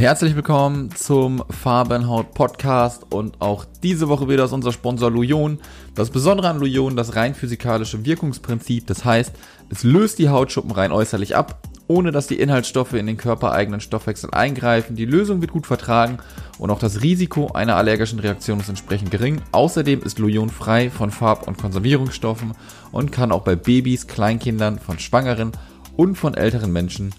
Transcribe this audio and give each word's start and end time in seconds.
Herzlich 0.00 0.34
willkommen 0.34 0.90
zum 0.96 1.44
Farbenhaut 1.50 2.32
Podcast 2.32 3.04
und 3.12 3.42
auch 3.42 3.66
diese 3.82 4.08
Woche 4.08 4.30
wieder 4.30 4.46
ist 4.46 4.52
unser 4.52 4.72
Sponsor 4.72 5.10
Lujon. 5.10 5.58
Das 5.94 6.08
Besondere 6.08 6.48
an 6.48 6.58
Lujon, 6.58 6.96
das 6.96 7.16
rein 7.16 7.34
physikalische 7.34 8.02
Wirkungsprinzip, 8.06 8.86
das 8.86 9.04
heißt, 9.04 9.30
es 9.68 9.84
löst 9.84 10.18
die 10.18 10.30
Hautschuppen 10.30 10.70
rein 10.70 10.90
äußerlich 10.90 11.36
ab, 11.36 11.68
ohne 11.86 12.12
dass 12.12 12.28
die 12.28 12.40
Inhaltsstoffe 12.40 12.94
in 12.94 13.06
den 13.06 13.18
körpereigenen 13.18 13.82
Stoffwechsel 13.82 14.30
eingreifen. 14.32 14.96
Die 14.96 15.04
Lösung 15.04 15.42
wird 15.42 15.52
gut 15.52 15.66
vertragen 15.66 16.16
und 16.58 16.70
auch 16.70 16.78
das 16.78 17.02
Risiko 17.02 17.52
einer 17.52 17.76
allergischen 17.76 18.20
Reaktion 18.20 18.60
ist 18.60 18.70
entsprechend 18.70 19.10
gering. 19.10 19.42
Außerdem 19.52 20.00
ist 20.02 20.18
Lujon 20.18 20.48
frei 20.48 20.88
von 20.88 21.10
Farb- 21.10 21.46
und 21.46 21.58
Konservierungsstoffen 21.58 22.52
und 22.90 23.12
kann 23.12 23.32
auch 23.32 23.42
bei 23.42 23.54
Babys, 23.54 24.06
Kleinkindern, 24.06 24.78
von 24.78 24.98
Schwangeren 24.98 25.52
und 25.98 26.16
von 26.16 26.32
älteren 26.32 26.72
Menschen 26.72 27.12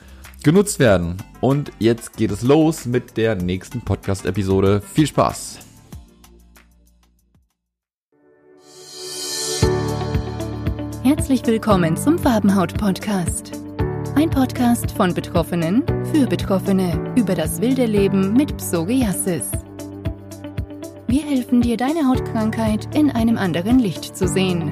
genutzt 0.44 0.80
werden. 0.80 1.18
Und 1.39 1.71
jetzt 1.80 2.18
geht 2.18 2.31
es 2.31 2.41
los 2.41 2.86
mit 2.86 3.18
der 3.18 3.36
nächsten 3.36 3.81
Podcast-Episode. 3.81 4.81
Viel 4.81 5.08
Spaß! 5.08 5.59
Herzlich 11.04 11.45
willkommen 11.45 11.98
zum 11.98 12.17
Farbenhaut-Podcast. 12.20 13.52
Ein 14.16 14.30
Podcast 14.30 14.91
von 14.91 15.14
Betroffenen 15.14 15.84
für 16.14 16.27
Betroffene 16.27 17.14
über 17.17 17.34
das 17.36 17.59
wilde 17.59 17.86
Leben 17.86 18.34
mit 18.34 18.55
Psoriasis. 18.58 19.50
Wir 21.08 21.23
helfen 21.23 21.62
dir, 21.62 21.76
deine 21.76 22.08
Hautkrankheit 22.08 22.95
in 22.95 23.09
einem 23.12 23.38
anderen 23.38 23.80
Licht 23.80 24.16
zu 24.16 24.28
sehen. 24.28 24.72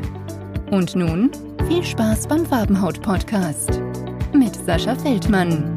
Und 0.71 0.95
nun 0.95 1.31
viel 1.67 1.83
Spaß 1.83 2.27
beim 2.27 2.45
Farbenhaut-Podcast 2.45 3.81
mit 4.33 4.55
Sascha 4.55 4.95
Feldmann. 4.95 5.73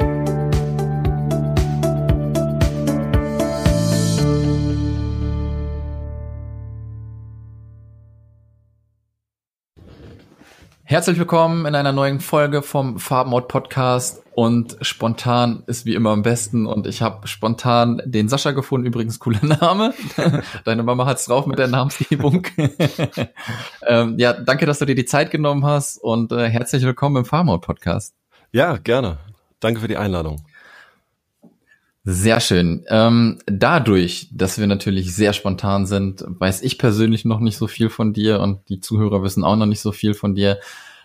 Herzlich 10.85 11.19
willkommen 11.19 11.65
in 11.65 11.75
einer 11.75 11.93
neuen 11.93 12.21
Folge 12.21 12.61
vom 12.61 12.99
Farbenhaut 12.99 13.49
Podcast 13.49 14.23
und 14.35 14.77
spontan 14.83 15.63
ist 15.67 15.87
wie 15.87 15.95
immer 15.95 16.11
am 16.11 16.21
besten 16.23 16.67
und 16.67 16.87
ich 16.87 17.01
habe 17.01 17.27
spontan 17.27 18.03
den 18.05 18.29
Sascha 18.29 18.51
gefunden, 18.51 18.87
übrigens 18.87 19.19
cooler 19.19 19.43
Name. 19.43 19.95
Deine 20.65 20.83
Mama 20.83 21.07
hat's 21.07 21.25
drauf 21.25 21.47
mit 21.47 21.59
der 21.59 21.69
Namensgebung. 21.69 22.47
ähm, 23.87 24.19
ja, 24.19 24.35
danke, 24.35 24.67
dass 24.67 24.81
du 24.81 24.85
dir 24.85 24.95
die 24.95 25.07
Zeit 25.07 25.31
genommen 25.31 25.65
hast 25.65 25.97
und 25.97 26.31
äh, 26.31 26.51
herzlich 26.51 26.83
willkommen 26.83 27.17
im 27.17 27.25
Farbenhaut 27.25 27.63
Podcast. 27.63 28.15
Ja, 28.53 28.77
gerne. 28.77 29.19
Danke 29.61 29.81
für 29.81 29.89
die 29.89 29.97
Einladung. 29.97 30.45
Sehr 32.05 32.41
schön. 32.41 32.85
Ähm, 32.89 33.39
dadurch, 33.47 34.29
dass 34.33 34.59
wir 34.59 34.67
natürlich 34.67 35.15
sehr 35.15 35.33
spontan 35.33 35.87
sind, 35.87 36.25
weiß 36.27 36.63
ich 36.63 36.77
persönlich 36.77 37.25
noch 37.25 37.39
nicht 37.39 37.57
so 37.57 37.69
viel 37.69 37.91
von 37.91 38.13
dir 38.13 38.41
und 38.41 38.69
die 38.69 38.81
Zuhörer 38.81 39.23
wissen 39.23 39.45
auch 39.45 39.57
noch 39.57 39.67
nicht 39.67 39.81
so 39.81 39.93
viel 39.93 40.15
von 40.15 40.35
dir. 40.35 40.59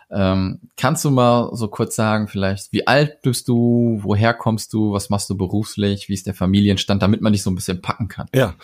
Ähm, 0.09 0.61
kannst 0.75 1.05
du 1.05 1.11
mal 1.11 1.49
so 1.53 1.67
kurz 1.67 1.95
sagen, 1.95 2.27
vielleicht, 2.27 2.71
wie 2.71 2.87
alt 2.87 3.21
bist 3.21 3.47
du, 3.47 3.99
woher 4.01 4.33
kommst 4.33 4.73
du, 4.73 4.93
was 4.93 5.09
machst 5.09 5.29
du 5.29 5.35
beruflich, 5.35 6.09
wie 6.09 6.13
ist 6.13 6.25
der 6.25 6.33
Familienstand, 6.33 7.03
damit 7.03 7.21
man 7.21 7.33
dich 7.33 7.43
so 7.43 7.51
ein 7.51 7.55
bisschen 7.55 7.81
packen 7.81 8.07
kann? 8.07 8.27
Ja, 8.33 8.55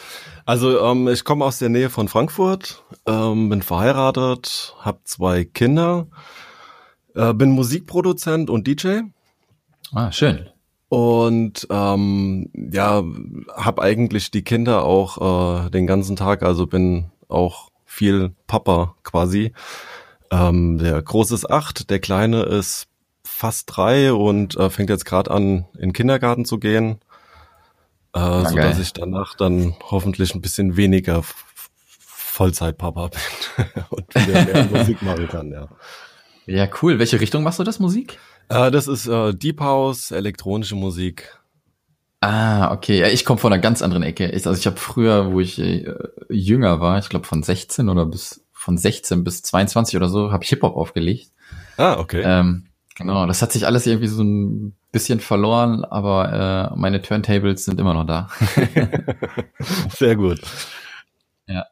also 0.45 0.79
ähm, 0.83 1.07
ich 1.09 1.25
komme 1.25 1.45
aus 1.45 1.59
der 1.59 1.69
Nähe 1.69 1.89
von 1.89 2.07
Frankfurt, 2.07 2.83
ähm, 3.05 3.49
bin 3.49 3.61
verheiratet, 3.61 4.73
habe 4.79 4.99
zwei 5.03 5.43
Kinder, 5.43 6.07
äh, 7.15 7.33
bin 7.33 7.51
Musikproduzent 7.51 8.49
und 8.49 8.67
DJ. 8.67 9.01
Ah, 9.93 10.11
schön. 10.11 10.49
Und 10.89 11.67
ähm, 11.71 12.51
ja, 12.53 13.03
habe 13.55 13.81
eigentlich 13.81 14.29
die 14.31 14.43
Kinder 14.43 14.83
auch 14.83 15.65
äh, 15.65 15.69
den 15.71 15.87
ganzen 15.87 16.15
Tag, 16.15 16.43
also 16.43 16.67
bin 16.67 17.11
auch 17.27 17.69
viel 17.85 18.31
Papa 18.47 18.95
quasi. 19.03 19.53
Ähm, 20.31 20.77
der 20.77 21.01
Große 21.01 21.33
ist 21.33 21.49
acht, 21.49 21.89
der 21.89 21.99
Kleine 21.99 22.43
ist 22.43 22.87
fast 23.23 23.75
drei 23.75 24.13
und 24.13 24.55
äh, 24.55 24.69
fängt 24.69 24.89
jetzt 24.89 25.05
gerade 25.05 25.31
an, 25.31 25.65
in 25.73 25.81
den 25.81 25.93
Kindergarten 25.93 26.45
zu 26.45 26.59
gehen. 26.59 26.99
Äh, 28.13 28.19
okay. 28.19 28.49
so 28.49 28.55
dass 28.57 28.79
ich 28.79 28.93
danach 28.93 29.35
dann 29.35 29.75
hoffentlich 29.89 30.35
ein 30.35 30.41
bisschen 30.41 30.77
weniger 30.77 31.23
Vollzeitpapa 31.99 33.07
bin 33.63 33.83
und 33.89 34.15
wieder 34.15 34.45
mehr 34.45 34.63
Musik 34.71 35.01
machen 35.01 35.27
kann, 35.27 35.51
ja. 35.51 35.67
Ja, 36.45 36.67
cool. 36.81 36.99
Welche 36.99 37.19
Richtung 37.19 37.43
machst 37.43 37.59
du 37.59 37.63
das 37.63 37.79
Musik? 37.79 38.19
Äh, 38.49 38.71
das 38.71 38.87
ist 38.87 39.07
äh, 39.07 39.33
Deep 39.33 39.59
House, 39.59 40.11
elektronische 40.11 40.75
Musik. 40.75 41.39
Ah, 42.21 42.71
okay. 42.71 42.99
Ja, 42.99 43.07
ich 43.07 43.25
komme 43.25 43.39
von 43.39 43.51
einer 43.51 43.61
ganz 43.61 43.81
anderen 43.81 44.03
Ecke. 44.03 44.29
Ich, 44.29 44.47
also 44.47 44.57
ich 44.57 44.65
habe 44.65 44.77
früher, 44.77 45.31
wo 45.33 45.39
ich 45.39 45.59
äh, 45.59 45.93
jünger 46.29 46.79
war, 46.79 46.97
ich 46.99 47.09
glaube 47.09 47.25
von 47.25 47.43
16 47.43 47.89
oder 47.89 48.05
bis 48.05 48.45
von 48.51 48.77
16 48.77 49.25
bis 49.25 49.41
22 49.43 49.97
oder 49.97 50.07
so, 50.07 50.31
habe 50.31 50.43
ich 50.43 50.49
Hip-Hop 50.49 50.75
aufgelegt. 50.75 51.31
Ah, 51.75 51.99
okay. 51.99 52.21
Ähm, 52.23 52.67
genau, 52.95 53.25
das 53.25 53.41
hat 53.41 53.51
sich 53.51 53.65
alles 53.65 53.85
irgendwie 53.85 54.07
so 54.07 54.23
ein 54.23 54.73
bisschen 54.93 55.19
verloren, 55.19 55.83
aber 55.83 56.71
äh, 56.71 56.79
meine 56.79 57.01
Turntables 57.01 57.65
sind 57.65 57.79
immer 57.79 57.93
noch 57.93 58.05
da. 58.05 58.29
Sehr 59.89 60.15
gut. 60.15 60.39
Ja. 61.47 61.65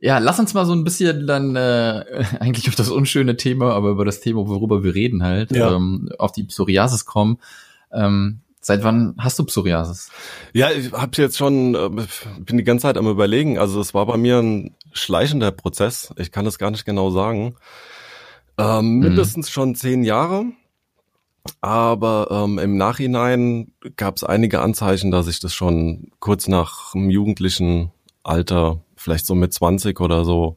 Ja, 0.00 0.18
lass 0.18 0.38
uns 0.38 0.52
mal 0.54 0.66
so 0.66 0.72
ein 0.72 0.84
bisschen 0.84 1.26
dann 1.26 1.56
äh, 1.56 2.04
eigentlich 2.40 2.68
auf 2.68 2.74
das 2.74 2.90
unschöne 2.90 3.36
Thema, 3.36 3.72
aber 3.72 3.90
über 3.90 4.04
das 4.04 4.20
Thema, 4.20 4.46
worüber 4.46 4.82
wir 4.82 4.94
reden 4.94 5.22
halt, 5.22 5.50
ja. 5.52 5.74
ähm, 5.74 6.10
auf 6.18 6.32
die 6.32 6.44
Psoriasis 6.44 7.04
kommen. 7.04 7.38
Ähm, 7.92 8.40
seit 8.60 8.82
wann 8.82 9.14
hast 9.18 9.38
du 9.38 9.44
Psoriasis? 9.44 10.10
Ja, 10.52 10.70
ich 10.70 10.92
habe 10.92 11.10
jetzt 11.16 11.36
schon, 11.36 11.74
äh, 11.74 11.88
bin 12.40 12.58
die 12.58 12.64
ganze 12.64 12.82
Zeit 12.82 12.98
am 12.98 13.08
überlegen. 13.08 13.58
Also 13.58 13.80
es 13.80 13.94
war 13.94 14.06
bei 14.06 14.16
mir 14.16 14.38
ein 14.38 14.74
schleichender 14.92 15.50
Prozess. 15.50 16.12
Ich 16.16 16.32
kann 16.32 16.46
es 16.46 16.58
gar 16.58 16.70
nicht 16.70 16.84
genau 16.84 17.10
sagen. 17.10 17.56
Ähm, 18.58 18.96
mhm. 18.96 18.98
Mindestens 19.00 19.50
schon 19.50 19.74
zehn 19.74 20.04
Jahre. 20.04 20.46
Aber 21.60 22.28
ähm, 22.30 22.58
im 22.58 22.76
Nachhinein 22.76 23.72
gab 23.96 24.16
es 24.16 24.24
einige 24.24 24.60
Anzeichen, 24.60 25.10
dass 25.10 25.28
ich 25.28 25.40
das 25.40 25.52
schon 25.52 26.10
kurz 26.18 26.48
nach 26.48 26.92
dem 26.92 27.10
jugendlichen 27.10 27.90
Alter 28.22 28.83
vielleicht 29.04 29.26
so 29.26 29.34
mit 29.34 29.52
20 29.52 30.00
oder 30.00 30.24
so 30.24 30.56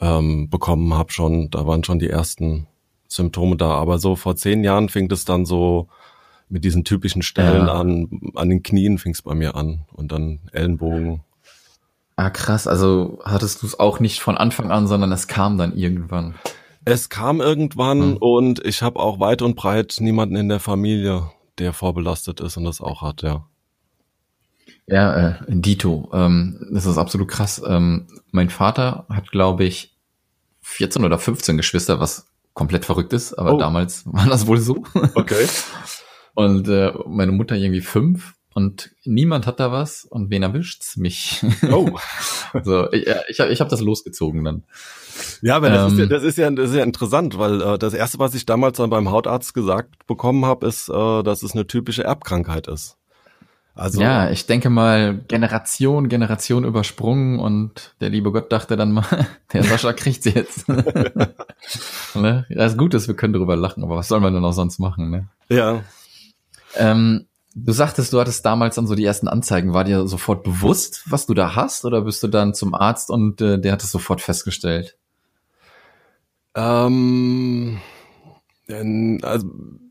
ähm, 0.00 0.50
bekommen 0.50 0.92
habe 0.94 1.12
schon. 1.12 1.50
Da 1.50 1.66
waren 1.66 1.84
schon 1.84 2.00
die 2.00 2.10
ersten 2.10 2.66
Symptome 3.08 3.56
da. 3.56 3.70
Aber 3.70 3.98
so 3.98 4.16
vor 4.16 4.34
zehn 4.34 4.64
Jahren 4.64 4.88
fing 4.88 5.10
es 5.10 5.24
dann 5.24 5.46
so 5.46 5.88
mit 6.48 6.64
diesen 6.64 6.84
typischen 6.84 7.22
Stellen 7.22 7.68
ja. 7.68 7.72
an. 7.72 8.08
An 8.34 8.50
den 8.50 8.62
Knien 8.62 8.98
fing 8.98 9.12
es 9.12 9.22
bei 9.22 9.34
mir 9.34 9.54
an 9.54 9.84
und 9.92 10.10
dann 10.10 10.40
Ellenbogen. 10.52 11.22
Ah, 12.16 12.30
krass. 12.30 12.66
Also 12.66 13.18
hattest 13.24 13.62
du 13.62 13.66
es 13.66 13.78
auch 13.78 14.00
nicht 14.00 14.20
von 14.20 14.36
Anfang 14.36 14.70
an, 14.70 14.88
sondern 14.88 15.12
es 15.12 15.28
kam 15.28 15.56
dann 15.56 15.76
irgendwann. 15.76 16.34
Es 16.84 17.08
kam 17.08 17.40
irgendwann 17.40 18.02
hm. 18.02 18.16
und 18.18 18.64
ich 18.64 18.82
habe 18.82 18.98
auch 18.98 19.20
weit 19.20 19.42
und 19.42 19.54
breit 19.54 19.96
niemanden 20.00 20.36
in 20.36 20.48
der 20.48 20.60
Familie, 20.60 21.30
der 21.58 21.72
vorbelastet 21.72 22.40
ist 22.40 22.56
und 22.56 22.64
das 22.64 22.80
auch 22.80 23.00
hat, 23.00 23.22
ja. 23.22 23.46
Ja, 24.86 25.30
äh, 25.30 25.34
Dito. 25.48 26.10
Ähm, 26.12 26.66
das 26.72 26.86
ist 26.86 26.98
absolut 26.98 27.28
krass. 27.28 27.62
Ähm, 27.66 28.06
mein 28.30 28.50
Vater 28.50 29.06
hat, 29.08 29.30
glaube 29.30 29.64
ich, 29.64 29.96
14 30.62 31.04
oder 31.04 31.18
15 31.18 31.56
Geschwister, 31.56 32.00
was 32.00 32.26
komplett 32.52 32.84
verrückt 32.84 33.12
ist, 33.12 33.34
aber 33.34 33.54
oh. 33.54 33.58
damals 33.58 34.04
war 34.12 34.26
das 34.26 34.46
wohl 34.46 34.58
so. 34.58 34.84
Okay. 35.14 35.46
und 36.34 36.68
äh, 36.68 36.92
meine 37.06 37.32
Mutter 37.32 37.56
irgendwie 37.56 37.80
fünf 37.80 38.34
und 38.54 38.92
niemand 39.04 39.46
hat 39.46 39.58
da 39.58 39.72
was 39.72 40.04
und 40.04 40.30
wen 40.30 40.44
erwischt's? 40.44 40.96
Mich. 40.96 41.44
Oh. 41.70 41.90
so, 42.62 42.90
ich, 42.92 43.06
ich 43.28 43.40
habe 43.40 43.52
ich 43.52 43.60
hab 43.60 43.68
das 43.68 43.80
losgezogen 43.80 44.44
dann. 44.44 44.64
Ja, 45.42 45.56
aber 45.56 45.70
das, 45.70 45.92
ähm, 45.92 45.98
ist 45.98 45.98
ja, 45.98 46.06
das, 46.06 46.22
ist 46.22 46.38
ja, 46.38 46.50
das 46.50 46.70
ist 46.70 46.76
ja 46.76 46.84
interessant, 46.84 47.36
weil 47.36 47.60
äh, 47.60 47.78
das 47.78 47.94
erste, 47.94 48.18
was 48.20 48.34
ich 48.34 48.46
damals 48.46 48.76
dann 48.76 48.90
beim 48.90 49.10
Hautarzt 49.10 49.54
gesagt 49.54 50.06
bekommen 50.06 50.44
habe, 50.44 50.66
ist, 50.66 50.88
äh, 50.88 51.22
dass 51.22 51.42
es 51.42 51.52
eine 51.52 51.66
typische 51.66 52.04
Erbkrankheit 52.04 52.68
ist. 52.68 52.96
Also 53.76 54.00
ja, 54.00 54.30
ich 54.30 54.46
denke 54.46 54.70
mal 54.70 55.18
Generation, 55.26 56.08
Generation 56.08 56.64
übersprungen 56.64 57.40
und 57.40 57.94
der 58.00 58.08
liebe 58.08 58.30
Gott 58.30 58.52
dachte 58.52 58.76
dann 58.76 58.92
mal, 58.92 59.26
der 59.52 59.64
Sascha 59.64 59.92
kriegt 59.92 60.22
sie 60.22 60.30
jetzt. 60.30 60.68
ne? 62.14 62.46
Das 62.48 62.72
ist 62.72 62.78
gut, 62.78 62.94
dass 62.94 63.08
wir 63.08 63.16
können 63.16 63.32
darüber 63.32 63.56
lachen, 63.56 63.82
aber 63.82 63.96
was 63.96 64.06
soll 64.06 64.20
man 64.20 64.32
denn 64.32 64.44
auch 64.44 64.52
sonst 64.52 64.78
machen? 64.78 65.10
Ne? 65.10 65.28
Ja. 65.48 65.82
Ähm, 66.76 67.26
du 67.56 67.72
sagtest, 67.72 68.12
du 68.12 68.20
hattest 68.20 68.46
damals 68.46 68.76
dann 68.76 68.86
so 68.86 68.94
die 68.94 69.04
ersten 69.04 69.26
Anzeigen. 69.26 69.74
War 69.74 69.82
dir 69.82 70.06
sofort 70.06 70.44
bewusst, 70.44 71.02
was 71.06 71.26
du 71.26 71.34
da 71.34 71.56
hast, 71.56 71.84
oder 71.84 72.02
bist 72.02 72.22
du 72.22 72.28
dann 72.28 72.54
zum 72.54 72.74
Arzt 72.74 73.10
und 73.10 73.40
äh, 73.40 73.58
der 73.58 73.72
hat 73.72 73.82
es 73.82 73.90
sofort 73.90 74.20
festgestellt? 74.20 74.96
Ähm, 76.54 77.80
also 78.68 79.48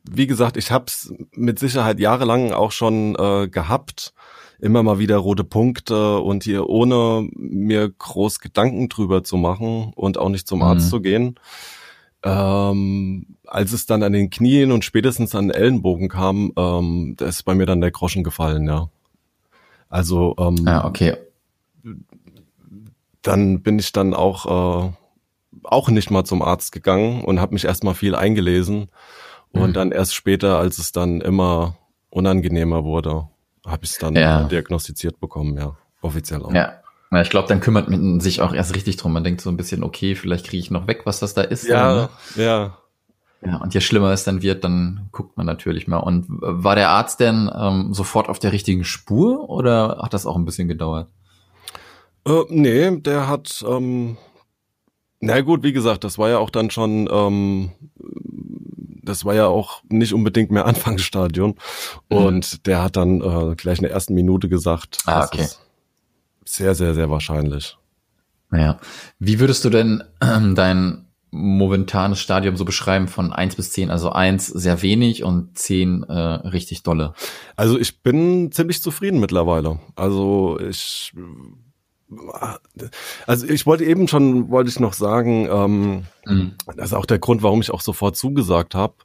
wie 0.09 0.27
gesagt, 0.27 0.57
ich 0.57 0.71
habe 0.71 0.85
es 0.87 1.13
mit 1.33 1.59
Sicherheit 1.59 1.99
jahrelang 1.99 2.51
auch 2.51 2.71
schon 2.71 3.15
äh, 3.15 3.47
gehabt. 3.47 4.13
Immer 4.59 4.81
mal 4.81 4.97
wieder 4.97 5.17
rote 5.17 5.43
Punkte 5.43 6.19
und 6.19 6.43
hier 6.43 6.69
ohne 6.69 7.27
mir 7.33 7.89
groß 7.89 8.39
Gedanken 8.39 8.87
drüber 8.87 9.23
zu 9.23 9.35
machen 9.37 9.91
und 9.95 10.17
auch 10.17 10.29
nicht 10.29 10.47
zum 10.47 10.59
mhm. 10.59 10.65
Arzt 10.65 10.89
zu 10.89 11.01
gehen. 11.01 11.35
Ähm, 12.23 13.35
als 13.45 13.73
es 13.73 13.85
dann 13.85 14.01
an 14.01 14.13
den 14.13 14.29
Knien 14.29 14.71
und 14.71 14.85
spätestens 14.85 15.35
an 15.35 15.49
den 15.49 15.55
Ellenbogen 15.55 16.07
kam, 16.07 16.53
ähm, 16.55 17.15
da 17.17 17.25
ist 17.25 17.43
bei 17.43 17.53
mir 17.53 17.65
dann 17.65 17.81
der 17.81 17.91
Groschen 17.91 18.23
gefallen, 18.23 18.65
ja. 18.65 18.89
Also 19.89 20.33
ähm, 20.39 20.65
ah, 20.65 20.87
okay. 20.87 21.17
dann 23.21 23.61
bin 23.61 23.77
ich 23.77 23.91
dann 23.91 24.13
auch 24.13 24.87
äh, 24.87 24.91
auch 25.63 25.89
nicht 25.89 26.11
mal 26.11 26.23
zum 26.23 26.41
Arzt 26.41 26.71
gegangen 26.71 27.23
und 27.23 27.39
habe 27.39 27.53
mich 27.53 27.65
erstmal 27.65 27.93
viel 27.93 28.15
eingelesen 28.15 28.89
und 29.51 29.69
Mhm. 29.69 29.73
dann 29.73 29.91
erst 29.91 30.15
später, 30.15 30.57
als 30.57 30.77
es 30.77 30.91
dann 30.91 31.21
immer 31.21 31.75
unangenehmer 32.09 32.83
wurde, 32.83 33.27
habe 33.65 33.83
ich 33.85 33.91
es 33.91 33.97
dann 33.97 34.15
Ja. 34.15 34.43
diagnostiziert 34.43 35.19
bekommen, 35.19 35.57
ja, 35.57 35.75
offiziell 36.01 36.41
auch. 36.43 36.53
Ja. 36.53 36.73
Ja, 37.11 37.21
ich 37.21 37.29
glaube, 37.29 37.47
dann 37.47 37.59
kümmert 37.59 37.87
man 37.89 38.19
sich 38.21 38.41
auch 38.41 38.53
erst 38.55 38.73
richtig 38.75 38.97
drum. 38.97 39.13
Man 39.13 39.23
denkt 39.23 39.39
so 39.39 39.51
ein 39.51 39.55
bisschen, 39.57 39.83
okay, 39.83 40.15
vielleicht 40.15 40.47
kriege 40.47 40.59
ich 40.59 40.71
noch 40.71 40.87
weg, 40.87 41.01
was 41.05 41.19
das 41.19 41.35
da 41.35 41.43
ist. 41.43 41.67
ja, 41.67 41.95
ja. 41.95 42.09
ne? 42.35 42.43
ja. 43.45 43.57
Und 43.57 43.73
je 43.75 43.81
schlimmer 43.81 44.09
es 44.11 44.23
dann 44.23 44.41
wird, 44.41 44.63
dann 44.63 45.09
guckt 45.11 45.37
man 45.37 45.45
natürlich 45.45 45.87
mal. 45.87 45.97
Und 45.97 46.25
war 46.29 46.73
der 46.75 46.89
Arzt 46.89 47.19
denn 47.19 47.51
ähm, 47.55 47.93
sofort 47.93 48.29
auf 48.29 48.39
der 48.39 48.51
richtigen 48.51 48.83
Spur 48.83 49.47
oder 49.47 49.99
hat 50.01 50.15
das 50.15 50.25
auch 50.25 50.35
ein 50.37 50.45
bisschen 50.45 50.67
gedauert? 50.67 51.07
Äh, 52.25 52.41
nee, 52.49 52.97
der 52.99 53.27
hat, 53.27 53.63
ähm, 53.67 54.17
na 55.25 55.39
gut, 55.39 55.63
wie 55.63 55.71
gesagt, 55.71 56.03
das 56.03 56.17
war 56.17 56.29
ja 56.29 56.37
auch 56.37 56.49
dann 56.49 56.69
schon, 56.69 57.07
ähm, 57.09 57.71
das 59.03 59.23
war 59.23 59.33
ja 59.33 59.47
auch 59.47 59.81
nicht 59.87 60.13
unbedingt 60.13 60.51
mehr 60.51 60.65
Anfangsstadion. 60.71 61.55
Mhm. 62.09 62.17
Und 62.17 62.67
der 62.67 62.83
hat 62.83 62.97
dann 62.97 63.21
äh, 63.21 63.55
gleich 63.55 63.77
in 63.79 63.83
der 63.83 63.91
ersten 63.91 64.15
Minute 64.15 64.49
gesagt, 64.49 64.99
Ah, 65.05 65.23
okay. 65.23 65.47
sehr, 66.45 66.75
sehr, 66.75 66.93
sehr 66.93 67.09
wahrscheinlich. 67.09 67.77
Ja. 68.51 68.79
Wie 69.17 69.39
würdest 69.39 69.63
du 69.63 69.69
denn 69.69 70.03
ähm, 70.21 70.55
dein 70.55 71.05
momentanes 71.31 72.19
Stadium 72.19 72.57
so 72.57 72.65
beschreiben 72.65 73.07
von 73.07 73.31
eins 73.31 73.55
bis 73.55 73.71
zehn? 73.71 73.89
Also 73.89 74.11
eins 74.11 74.47
sehr 74.47 74.81
wenig 74.81 75.23
und 75.23 75.57
zehn 75.57 76.03
äh, 76.03 76.13
richtig 76.13 76.83
dolle. 76.83 77.13
Also 77.55 77.79
ich 77.79 78.03
bin 78.03 78.51
ziemlich 78.51 78.81
zufrieden 78.81 79.19
mittlerweile. 79.21 79.79
Also 79.95 80.59
ich, 80.59 81.13
also 83.27 83.47
ich 83.47 83.65
wollte 83.65 83.85
eben 83.85 84.07
schon, 84.07 84.49
wollte 84.49 84.69
ich 84.69 84.79
noch 84.79 84.93
sagen, 84.93 85.47
ähm, 85.51 86.03
Mhm. 86.25 86.53
das 86.77 86.87
ist 86.87 86.93
auch 86.93 87.05
der 87.05 87.19
Grund, 87.19 87.43
warum 87.43 87.61
ich 87.61 87.71
auch 87.71 87.81
sofort 87.81 88.15
zugesagt 88.15 88.75
habe, 88.75 88.95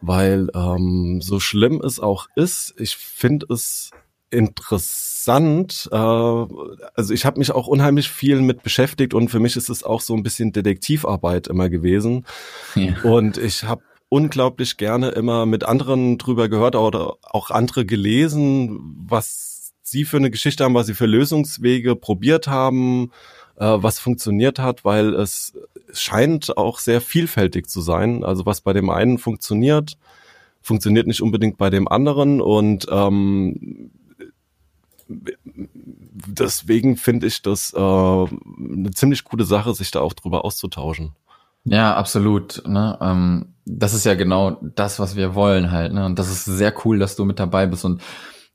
weil 0.00 0.48
ähm, 0.54 1.20
so 1.22 1.40
schlimm 1.40 1.80
es 1.82 1.98
auch 1.98 2.28
ist, 2.36 2.74
ich 2.78 2.96
finde 2.96 3.46
es 3.50 3.90
interessant. 4.30 5.88
Äh, 5.90 5.96
also 5.96 7.14
ich 7.14 7.24
habe 7.24 7.38
mich 7.38 7.52
auch 7.52 7.66
unheimlich 7.66 8.10
viel 8.10 8.40
mit 8.40 8.62
beschäftigt 8.62 9.14
und 9.14 9.28
für 9.30 9.40
mich 9.40 9.56
ist 9.56 9.70
es 9.70 9.82
auch 9.82 10.00
so 10.00 10.14
ein 10.14 10.22
bisschen 10.22 10.52
Detektivarbeit 10.52 11.48
immer 11.48 11.70
gewesen. 11.70 12.26
Ja. 12.74 12.94
Und 13.02 13.38
ich 13.38 13.64
habe 13.64 13.82
unglaublich 14.10 14.76
gerne 14.76 15.10
immer 15.10 15.46
mit 15.46 15.64
anderen 15.64 16.18
drüber 16.18 16.48
gehört 16.48 16.76
oder 16.76 17.16
auch 17.22 17.50
andere 17.50 17.84
gelesen, 17.86 18.96
was 19.08 19.57
sie 19.90 20.04
für 20.04 20.16
eine 20.16 20.30
Geschichte 20.30 20.64
haben, 20.64 20.74
was 20.74 20.86
sie 20.86 20.94
für 20.94 21.06
Lösungswege 21.06 21.96
probiert 21.96 22.48
haben, 22.48 23.10
äh, 23.56 23.64
was 23.66 23.98
funktioniert 23.98 24.58
hat, 24.58 24.84
weil 24.84 25.14
es 25.14 25.54
scheint 25.92 26.56
auch 26.56 26.78
sehr 26.78 27.00
vielfältig 27.00 27.68
zu 27.68 27.80
sein. 27.80 28.24
Also 28.24 28.46
was 28.46 28.60
bei 28.60 28.72
dem 28.72 28.90
einen 28.90 29.18
funktioniert, 29.18 29.96
funktioniert 30.60 31.06
nicht 31.06 31.22
unbedingt 31.22 31.56
bei 31.56 31.70
dem 31.70 31.88
anderen 31.88 32.40
und 32.40 32.86
ähm, 32.90 33.90
deswegen 35.08 36.96
finde 36.96 37.26
ich 37.26 37.42
das 37.42 37.72
äh, 37.72 37.78
eine 37.78 38.90
ziemlich 38.94 39.24
coole 39.24 39.44
Sache, 39.44 39.74
sich 39.74 39.90
da 39.90 40.00
auch 40.00 40.12
drüber 40.12 40.44
auszutauschen. 40.44 41.12
Ja, 41.64 41.94
absolut. 41.94 42.62
Ne? 42.66 42.98
Ähm, 43.00 43.46
das 43.64 43.94
ist 43.94 44.06
ja 44.06 44.14
genau 44.14 44.58
das, 44.62 44.98
was 44.98 45.16
wir 45.16 45.34
wollen 45.34 45.70
halt. 45.70 45.92
Ne? 45.92 46.06
Und 46.06 46.18
das 46.18 46.30
ist 46.30 46.44
sehr 46.44 46.72
cool, 46.84 46.98
dass 46.98 47.16
du 47.16 47.24
mit 47.24 47.38
dabei 47.38 47.66
bist. 47.66 47.84
Und 47.84 48.00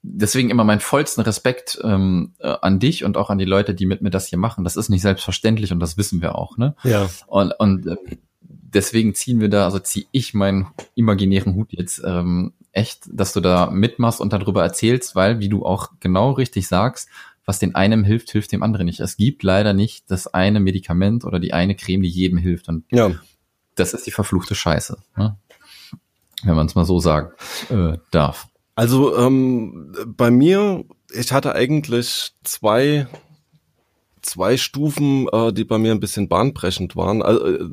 deswegen 0.03 0.49
immer 0.49 0.63
meinen 0.65 0.81
vollsten 0.81 1.23
Respekt 1.23 1.79
ähm, 1.83 2.33
äh, 2.39 2.55
an 2.61 2.79
dich 2.79 3.03
und 3.03 3.17
auch 3.17 3.29
an 3.29 3.37
die 3.37 3.45
Leute, 3.45 3.73
die 3.73 3.85
mit 3.85 4.01
mir 4.01 4.09
das 4.11 4.27
hier 4.27 4.37
machen. 4.37 4.63
Das 4.63 4.75
ist 4.75 4.89
nicht 4.89 5.01
selbstverständlich 5.01 5.71
und 5.71 5.79
das 5.79 5.97
wissen 5.97 6.21
wir 6.21 6.35
auch. 6.35 6.57
Ne? 6.57 6.75
Ja. 6.83 7.09
Und, 7.27 7.53
und 7.57 7.87
äh, 7.87 7.95
deswegen 8.41 9.15
ziehen 9.15 9.39
wir 9.39 9.49
da, 9.49 9.65
also 9.65 9.79
ziehe 9.79 10.05
ich 10.11 10.33
meinen 10.33 10.67
imaginären 10.95 11.55
Hut 11.55 11.71
jetzt 11.71 12.01
ähm, 12.05 12.53
echt, 12.73 13.07
dass 13.11 13.33
du 13.33 13.39
da 13.39 13.69
mitmachst 13.71 14.19
und 14.19 14.33
darüber 14.33 14.61
erzählst, 14.63 15.15
weil, 15.15 15.39
wie 15.39 15.49
du 15.49 15.65
auch 15.65 15.91
genau 15.99 16.31
richtig 16.31 16.67
sagst, 16.67 17.07
was 17.45 17.59
den 17.59 17.75
einen 17.75 18.03
hilft, 18.03 18.31
hilft 18.31 18.51
dem 18.51 18.63
anderen 18.63 18.85
nicht. 18.85 18.99
Es 18.99 19.17
gibt 19.17 19.43
leider 19.43 19.73
nicht 19.73 20.09
das 20.11 20.27
eine 20.27 20.59
Medikament 20.59 21.23
oder 21.25 21.39
die 21.39 21.53
eine 21.53 21.75
Creme, 21.75 22.01
die 22.01 22.09
jedem 22.09 22.37
hilft. 22.37 22.67
Und 22.69 22.85
Ja. 22.91 23.11
das 23.75 23.93
ist 23.93 24.05
die 24.05 24.11
verfluchte 24.11 24.55
Scheiße. 24.55 24.97
Ne? 25.17 25.37
Wenn 26.43 26.55
man 26.55 26.65
es 26.67 26.75
mal 26.75 26.85
so 26.85 26.99
sagen 26.99 27.31
äh, 27.69 27.97
darf. 28.11 28.47
Also 28.75 29.17
ähm, 29.17 29.95
bei 30.07 30.31
mir, 30.31 30.83
ich 31.13 31.31
hatte 31.31 31.53
eigentlich 31.53 32.33
zwei 32.43 33.07
zwei 34.23 34.57
Stufen, 34.57 35.27
äh, 35.31 35.53
die 35.53 35.63
bei 35.65 35.77
mir 35.77 35.91
ein 35.91 35.99
bisschen 35.99 36.27
bahnbrechend 36.27 36.95
waren. 36.95 37.21
Also, 37.21 37.45
äh, 37.45 37.69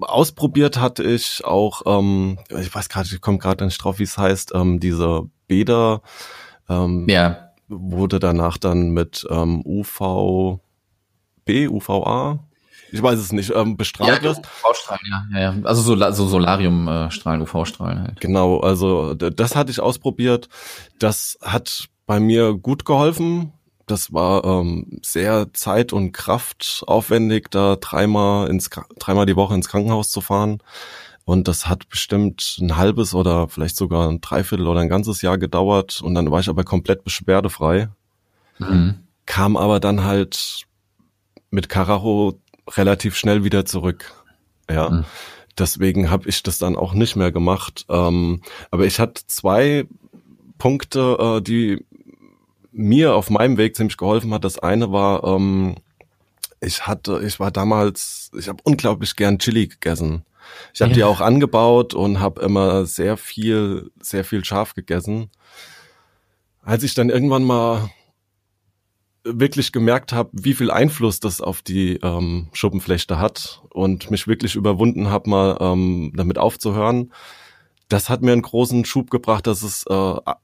ausprobiert 0.00 0.80
hatte 0.80 1.04
ich 1.04 1.44
auch, 1.44 1.82
ähm, 1.86 2.38
ich 2.58 2.74
weiß 2.74 2.88
gerade, 2.88 3.08
ich 3.12 3.20
komme 3.20 3.38
gerade 3.38 3.64
nicht 3.64 3.78
drauf, 3.78 3.98
wie 3.98 4.04
es 4.04 4.18
heißt, 4.18 4.52
ähm, 4.54 4.80
diese 4.80 5.28
Bäder 5.46 6.02
ähm, 6.68 7.08
Ja, 7.08 7.50
wurde 7.68 8.18
danach 8.18 8.58
dann 8.58 8.90
mit 8.90 9.26
ähm, 9.30 9.62
UVB, 9.64 10.60
UVA, 11.68 12.40
ich 12.92 13.02
weiß 13.02 13.18
es 13.18 13.32
nicht, 13.32 13.52
ähm, 13.54 13.76
bestrahlt 13.76 14.22
ja, 14.22 14.22
wirst. 14.22 14.40
UV-Strahlen, 14.40 15.00
ja, 15.10 15.38
ja, 15.38 15.52
ja. 15.52 15.62
Also 15.64 15.82
Sola 15.82 16.12
so 16.12 16.26
Solarium-Strahlen, 16.26 17.42
UV-Strahlen 17.42 18.02
halt. 18.02 18.20
Genau, 18.20 18.60
also 18.60 19.14
das 19.14 19.56
hatte 19.56 19.70
ich 19.70 19.80
ausprobiert. 19.80 20.48
Das 20.98 21.38
hat 21.42 21.88
bei 22.06 22.20
mir 22.20 22.54
gut 22.54 22.84
geholfen. 22.84 23.52
Das 23.86 24.12
war 24.12 24.44
ähm, 24.44 24.98
sehr 25.02 25.52
zeit- 25.52 25.92
und 25.92 26.12
kraftaufwendig, 26.12 27.48
da 27.50 27.76
dreimal 27.76 28.48
ins 28.48 28.68
dreimal 28.98 29.26
die 29.26 29.36
Woche 29.36 29.54
ins 29.54 29.68
Krankenhaus 29.68 30.10
zu 30.10 30.20
fahren. 30.20 30.58
Und 31.24 31.48
das 31.48 31.68
hat 31.68 31.88
bestimmt 31.88 32.56
ein 32.60 32.76
halbes 32.76 33.12
oder 33.12 33.48
vielleicht 33.48 33.76
sogar 33.76 34.08
ein 34.08 34.20
Dreiviertel 34.20 34.68
oder 34.68 34.80
ein 34.80 34.88
ganzes 34.88 35.22
Jahr 35.22 35.38
gedauert. 35.38 36.00
Und 36.00 36.14
dann 36.14 36.30
war 36.30 36.40
ich 36.40 36.48
aber 36.48 36.62
komplett 36.62 37.02
beschwerdefrei. 37.04 37.88
Mhm. 38.58 39.00
Kam 39.26 39.56
aber 39.56 39.80
dann 39.80 40.04
halt 40.04 40.66
mit 41.50 41.68
Karacho 41.68 42.40
relativ 42.68 43.16
schnell 43.16 43.44
wieder 43.44 43.64
zurück. 43.64 44.12
Ja. 44.70 44.90
Mhm. 44.90 45.04
Deswegen 45.58 46.10
habe 46.10 46.28
ich 46.28 46.42
das 46.42 46.58
dann 46.58 46.76
auch 46.76 46.92
nicht 46.92 47.16
mehr 47.16 47.32
gemacht. 47.32 47.86
Ähm, 47.88 48.42
aber 48.70 48.84
ich 48.84 49.00
hatte 49.00 49.22
zwei 49.26 49.86
Punkte, 50.58 51.16
äh, 51.38 51.40
die 51.42 51.84
mir 52.72 53.14
auf 53.14 53.30
meinem 53.30 53.56
Weg 53.56 53.74
ziemlich 53.74 53.96
geholfen 53.96 54.34
hat. 54.34 54.44
Das 54.44 54.58
eine 54.58 54.92
war, 54.92 55.24
ähm, 55.24 55.76
ich 56.60 56.86
hatte, 56.86 57.22
ich 57.24 57.40
war 57.40 57.50
damals, 57.50 58.30
ich 58.38 58.48
habe 58.48 58.62
unglaublich 58.64 59.16
gern 59.16 59.38
Chili 59.38 59.66
gegessen. 59.68 60.24
Ich 60.74 60.82
habe 60.82 60.90
Ja. 60.90 60.96
die 60.96 61.04
auch 61.04 61.20
angebaut 61.20 61.94
und 61.94 62.20
habe 62.20 62.42
immer 62.42 62.84
sehr 62.86 63.16
viel, 63.16 63.90
sehr 64.00 64.24
viel 64.24 64.44
scharf 64.44 64.74
gegessen. 64.74 65.30
Als 66.62 66.82
ich 66.82 66.94
dann 66.94 67.08
irgendwann 67.10 67.44
mal 67.44 67.90
wirklich 69.26 69.72
gemerkt 69.72 70.12
habe, 70.12 70.30
wie 70.32 70.54
viel 70.54 70.70
Einfluss 70.70 71.20
das 71.20 71.40
auf 71.40 71.62
die 71.62 71.96
ähm, 72.02 72.48
Schuppenflechte 72.52 73.18
hat 73.18 73.62
und 73.70 74.10
mich 74.10 74.26
wirklich 74.26 74.54
überwunden 74.54 75.10
habe, 75.10 75.30
mal 75.30 75.56
ähm, 75.60 76.12
damit 76.14 76.38
aufzuhören. 76.38 77.12
Das 77.88 78.08
hat 78.08 78.22
mir 78.22 78.32
einen 78.32 78.42
großen 78.42 78.84
Schub 78.84 79.10
gebracht, 79.10 79.46
dass 79.46 79.62
es 79.62 79.84
äh, 79.88 79.94
ein 79.94 80.34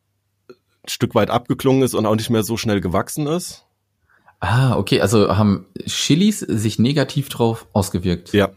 Stück 0.87 1.15
weit 1.15 1.31
abgeklungen 1.31 1.83
ist 1.83 1.95
und 1.95 2.07
auch 2.07 2.17
nicht 2.17 2.31
mehr 2.31 2.43
so 2.43 2.57
schnell 2.57 2.81
gewachsen 2.81 3.27
ist. 3.27 3.65
Ah, 4.41 4.77
okay, 4.77 5.01
also 5.01 5.37
haben 5.37 5.67
Chilis 5.87 6.41
sich 6.41 6.79
negativ 6.79 7.29
drauf 7.29 7.69
ausgewirkt? 7.73 8.33
Ja. 8.33 8.51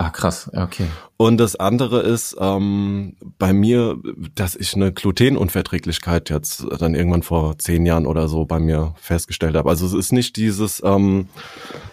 Ah, 0.00 0.10
krass, 0.10 0.48
ja, 0.54 0.62
okay. 0.62 0.86
Und 1.16 1.38
das 1.38 1.56
andere 1.56 2.02
ist 2.02 2.36
ähm, 2.38 3.16
bei 3.36 3.52
mir, 3.52 3.98
dass 4.36 4.54
ich 4.54 4.74
eine 4.76 4.92
Glutenunverträglichkeit 4.92 6.30
jetzt 6.30 6.64
dann 6.78 6.94
irgendwann 6.94 7.24
vor 7.24 7.58
zehn 7.58 7.84
Jahren 7.84 8.06
oder 8.06 8.28
so 8.28 8.44
bei 8.44 8.60
mir 8.60 8.94
festgestellt 8.96 9.56
habe. 9.56 9.68
Also 9.68 9.86
es 9.86 9.94
ist 9.94 10.12
nicht 10.12 10.36
dieses, 10.36 10.80
ähm, 10.84 11.28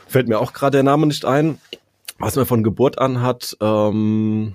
fällt 0.07 0.27
mir 0.27 0.37
auch 0.39 0.53
gerade 0.53 0.77
der 0.77 0.83
Name 0.83 1.07
nicht 1.07 1.25
ein, 1.25 1.57
was 2.19 2.35
man 2.35 2.45
von 2.45 2.61
Geburt 2.61 2.99
an 2.99 3.23
hat, 3.23 3.57
ähm, 3.59 4.53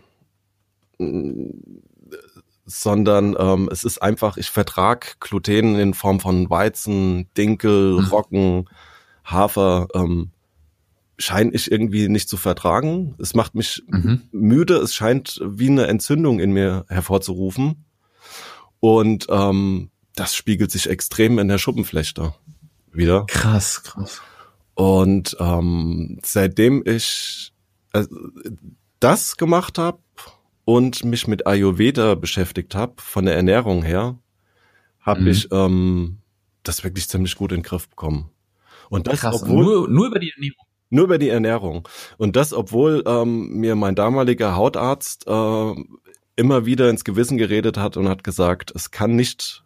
sondern 2.66 3.35
ähm, 3.37 3.69
es 3.73 3.83
ist 3.83 4.00
einfach, 4.00 4.37
ich 4.37 4.50
vertrag 4.50 5.19
Gluten 5.19 5.75
in 5.75 5.95
Form 5.95 6.21
von 6.21 6.49
Weizen, 6.50 7.26
Dinkel, 7.37 7.99
Mhm. 8.00 8.07
Roggen, 8.07 8.69
Hafer, 9.25 9.88
ähm, 9.92 10.30
scheine 11.20 11.52
ich 11.52 11.70
irgendwie 11.70 12.08
nicht 12.08 12.28
zu 12.28 12.36
vertragen. 12.36 13.14
Es 13.18 13.34
macht 13.34 13.54
mich 13.54 13.82
Mhm. 13.86 14.22
müde, 14.32 14.76
es 14.78 14.94
scheint 14.94 15.40
wie 15.44 15.68
eine 15.68 15.86
Entzündung 15.86 16.40
in 16.40 16.52
mir 16.52 16.84
hervorzurufen. 16.88 17.84
Und 18.80 19.26
ähm, 19.30 19.90
das 20.16 20.34
spiegelt 20.34 20.70
sich 20.70 20.88
extrem 20.88 21.38
in 21.38 21.48
der 21.48 21.58
Schuppenflechte 21.58 22.34
wieder. 22.92 23.26
Krass, 23.28 23.82
krass. 23.82 24.20
Und 24.74 25.36
ähm, 25.38 26.18
seitdem 26.24 26.82
ich 26.86 27.52
äh, 27.92 28.04
das 28.98 29.36
gemacht 29.36 29.78
habe 29.78 29.98
und 30.64 31.04
mich 31.04 31.26
mit 31.26 31.46
Ayurveda 31.46 32.14
beschäftigt 32.14 32.74
habe, 32.74 32.94
von 32.96 33.26
der 33.26 33.36
Ernährung 33.36 33.82
her, 33.82 34.18
habe 35.00 35.20
Mhm. 35.22 35.26
ich 35.28 35.48
ähm, 35.52 36.18
das 36.62 36.84
wirklich 36.84 37.08
ziemlich 37.08 37.36
gut 37.36 37.52
in 37.52 37.58
den 37.58 37.62
Griff 37.64 37.88
bekommen. 37.88 38.30
Und 38.88 39.06
das, 39.06 39.20
Krass, 39.20 39.42
obwohl, 39.42 39.64
nur, 39.64 39.88
nur 39.88 40.06
über 40.06 40.18
die 40.18 40.30
Ernährung. 40.30 40.66
Nur 40.90 41.04
über 41.04 41.18
die 41.18 41.28
Ernährung. 41.28 41.88
Und 42.18 42.37
das, 42.37 42.52
obwohl 42.52 43.02
ähm, 43.06 43.49
mir 43.59 43.75
mein 43.76 43.94
damaliger 43.94 44.56
Hautarzt 44.56 45.26
äh, 45.26 45.75
immer 46.37 46.66
wieder 46.66 46.90
ins 46.90 47.04
Gewissen 47.04 47.38
geredet 47.38 47.78
hat 47.78 47.97
und 47.97 48.09
hat 48.09 48.25
gesagt, 48.25 48.73
es 48.75 48.90
kann 48.90 49.14
nicht, 49.16 49.62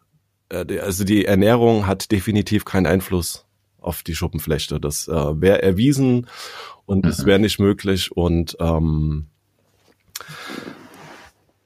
äh, 0.49 0.79
also 0.79 1.03
die 1.03 1.25
Ernährung 1.25 1.87
hat 1.87 2.11
definitiv 2.11 2.63
keinen 2.65 2.85
Einfluss 2.85 3.45
auf 3.79 4.03
die 4.03 4.15
Schuppenflechte. 4.15 4.79
Das 4.79 5.07
äh, 5.07 5.11
wäre 5.41 5.61
erwiesen 5.61 6.27
und 6.85 7.05
es 7.05 7.19
Mhm. 7.19 7.25
wäre 7.25 7.39
nicht 7.39 7.59
möglich. 7.59 8.11
Und 8.11 8.57
ähm, 8.59 9.27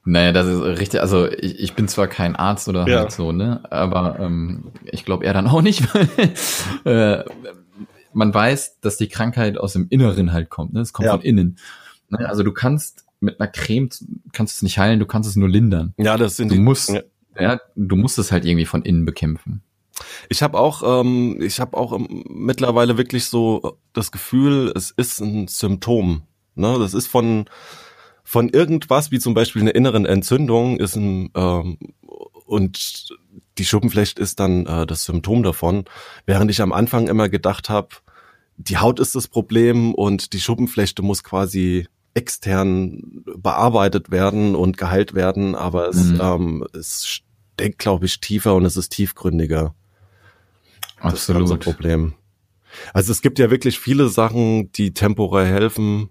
Naja, 0.06 0.32
das 0.32 0.48
ist 0.48 0.62
richtig. 0.80 1.01
Also 1.01 1.30
ich, 1.32 1.60
ich 1.60 1.74
bin 1.75 1.88
zwar 1.88 2.08
kein 2.08 2.36
Arzt 2.36 2.68
oder 2.68 2.88
Ja. 2.88 3.00
halt 3.01 3.12
so, 3.12 3.32
ne? 3.32 3.62
Aber 3.70 4.18
ähm, 4.20 4.72
ich 4.86 5.06
glaube 5.06 5.25
er 5.25 5.34
dann 5.34 5.48
auch 5.48 5.62
nicht, 5.62 5.84
weil 5.94 7.22
äh, 7.22 7.24
man 8.13 8.34
weiß, 8.34 8.80
dass 8.82 8.98
die 8.98 9.08
Krankheit 9.08 9.58
aus 9.58 9.74
dem 9.74 9.88
Inneren 9.89 10.32
halt 10.34 10.50
kommt, 10.50 10.74
ne? 10.74 10.82
Es 10.82 10.94
kommt 10.94 11.06
Ja. 11.08 11.13
von 11.13 11.22
innen. 11.22 11.58
Ne? 12.10 12.28
Also 12.28 12.44
du 12.44 12.51
kannst 12.51 13.06
mit 13.22 13.39
einer 13.39 13.50
Creme 13.50 13.89
kannst 14.32 14.56
es 14.56 14.62
nicht 14.62 14.78
heilen, 14.80 15.00
du 15.00 15.06
kannst 15.06 15.30
es 15.30 15.36
nur 15.36 15.50
lindern. 15.50 15.94
ja, 15.98 16.18
das 16.18 16.38
sind 16.38 16.50
Du 16.51 16.56
die. 16.56 16.62
musst, 16.62 16.89
Ja. 16.89 17.01
ja, 17.39 17.60
du 17.75 17.96
musst 17.96 18.18
es 18.18 18.32
halt 18.32 18.46
irgendwie 18.46 18.66
von 18.66 18.82
innen 18.84 19.06
bekämpfen. 19.06 19.62
Ich 20.30 20.42
habe 20.42 20.58
auch, 20.58 21.01
ähm, 21.01 21.42
ich 21.42 21.60
habe 21.60 21.75
auch 21.75 21.92
ähm, 21.94 22.24
mittlerweile 22.30 22.98
wirklich 22.98 23.25
so 23.25 23.78
das 23.94 24.12
Gefühl, 24.12 24.72
es 24.75 24.92
ist 24.92 25.20
ein 25.20 25.48
Symptom. 25.50 26.24
Ne, 26.56 26.78
das 26.80 26.94
ist 26.94 27.08
von 27.08 27.46
von 28.24 28.48
irgendwas, 28.50 29.10
wie 29.12 29.18
zum 29.20 29.34
Beispiel 29.34 29.62
eine 29.63 29.72
inneren 29.72 30.06
Entzündung, 30.06 30.78
ist 30.80 30.96
ein 30.96 31.32
ähm, 31.36 31.78
und 32.50 33.10
die 33.58 33.65
Schuppenflechte 33.65 34.22
ist 34.22 34.39
dann 34.39 34.65
äh, 34.65 34.86
das 34.86 35.06
Symptom 35.06 35.44
davon. 35.44 35.86
Während 36.25 36.50
ich 36.50 36.62
am 36.62 36.74
Anfang 36.74 37.08
immer 37.08 37.29
gedacht 37.29 37.70
habe, 37.70 37.89
die 38.58 38.77
Haut 38.77 39.00
ist 39.00 39.15
das 39.15 39.27
Problem 39.27 39.94
und 39.94 40.34
die 40.34 40.39
Schuppenflechte 40.39 41.01
muss 41.01 41.24
quasi 41.24 41.88
extern 42.13 43.24
bearbeitet 43.38 44.12
werden 44.12 44.56
und 44.56 44.77
geheilt 44.77 45.13
werden, 45.13 45.56
aber 45.56 45.88
es, 45.89 46.03
Mhm. 46.06 46.20
ähm, 46.22 46.68
es 46.74 47.08
steckt, 47.08 47.79
glaube 47.79 48.06
ich, 48.08 48.20
tiefer 48.20 48.56
und 48.56 48.65
es 48.65 48.75
ist 48.77 48.89
tiefgründiger. 48.89 49.75
Das 51.01 51.13
ist 51.13 51.29
unser 51.29 51.56
Absolut. 51.56 51.60
Problem. 51.63 52.13
Also 52.94 53.12
es 53.12 53.22
gibt 53.22 53.39
ja 53.39 53.50
wirklich 53.51 53.79
viele 53.79 54.10
Sachen, 54.10 54.72
die 54.74 54.94
temporär 54.94 55.46
helfen. 55.46 56.10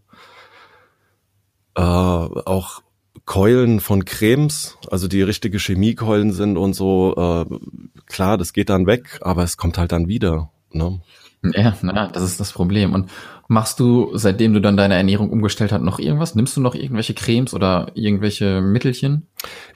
Äh, 1.74 1.80
auch 1.82 2.82
Keulen 3.28 3.80
von 3.80 4.06
Cremes, 4.06 4.78
also 4.90 5.06
die 5.06 5.20
richtige 5.20 5.58
Chemiekeulen 5.58 6.32
sind 6.32 6.56
und 6.56 6.72
so. 6.72 7.14
Äh, 7.14 7.58
klar, 8.06 8.38
das 8.38 8.54
geht 8.54 8.70
dann 8.70 8.86
weg, 8.86 9.18
aber 9.20 9.42
es 9.42 9.58
kommt 9.58 9.76
halt 9.76 9.92
dann 9.92 10.08
wieder. 10.08 10.50
Ne? 10.72 11.02
Ja, 11.42 11.76
na, 11.82 12.08
das 12.08 12.22
ist 12.22 12.40
das 12.40 12.52
Problem. 12.52 12.94
Und 12.94 13.10
machst 13.46 13.80
du, 13.80 14.10
seitdem 14.14 14.54
du 14.54 14.62
dann 14.62 14.78
deine 14.78 14.94
Ernährung 14.94 15.28
umgestellt 15.28 15.72
hast, 15.72 15.82
noch 15.82 15.98
irgendwas? 15.98 16.36
Nimmst 16.36 16.56
du 16.56 16.62
noch 16.62 16.74
irgendwelche 16.74 17.12
Cremes 17.12 17.52
oder 17.52 17.92
irgendwelche 17.92 18.62
Mittelchen? 18.62 19.26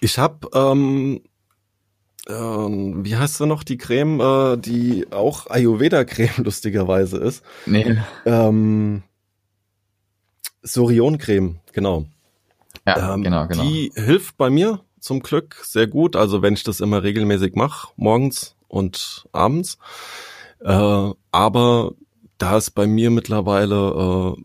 Ich 0.00 0.16
habe, 0.16 0.48
ähm, 0.54 1.20
ähm, 2.30 3.04
wie 3.04 3.16
heißt 3.16 3.36
sie 3.36 3.46
noch, 3.46 3.64
die 3.64 3.76
Creme, 3.76 4.20
äh, 4.20 4.56
die 4.56 5.12
auch 5.12 5.46
Ayurveda-Creme 5.50 6.38
lustigerweise 6.44 7.18
ist. 7.18 7.44
Nee. 7.66 7.98
Ähm, 8.24 9.02
Sorion-Creme, 10.62 11.58
genau. 11.74 12.06
Ja, 12.86 13.14
Ähm, 13.14 13.22
genau, 13.22 13.46
genau. 13.46 13.62
Die 13.62 13.92
hilft 13.94 14.36
bei 14.36 14.50
mir 14.50 14.80
zum 15.00 15.20
Glück 15.20 15.60
sehr 15.64 15.86
gut. 15.86 16.16
Also 16.16 16.42
wenn 16.42 16.54
ich 16.54 16.64
das 16.64 16.80
immer 16.80 17.02
regelmäßig 17.02 17.54
mache, 17.54 17.92
morgens 17.96 18.56
und 18.68 19.26
abends. 19.32 19.78
Äh, 20.60 21.10
aber 21.30 21.92
da 22.38 22.56
es 22.56 22.70
bei 22.70 22.86
mir 22.86 23.10
mittlerweile 23.10 24.34
äh, 24.36 24.42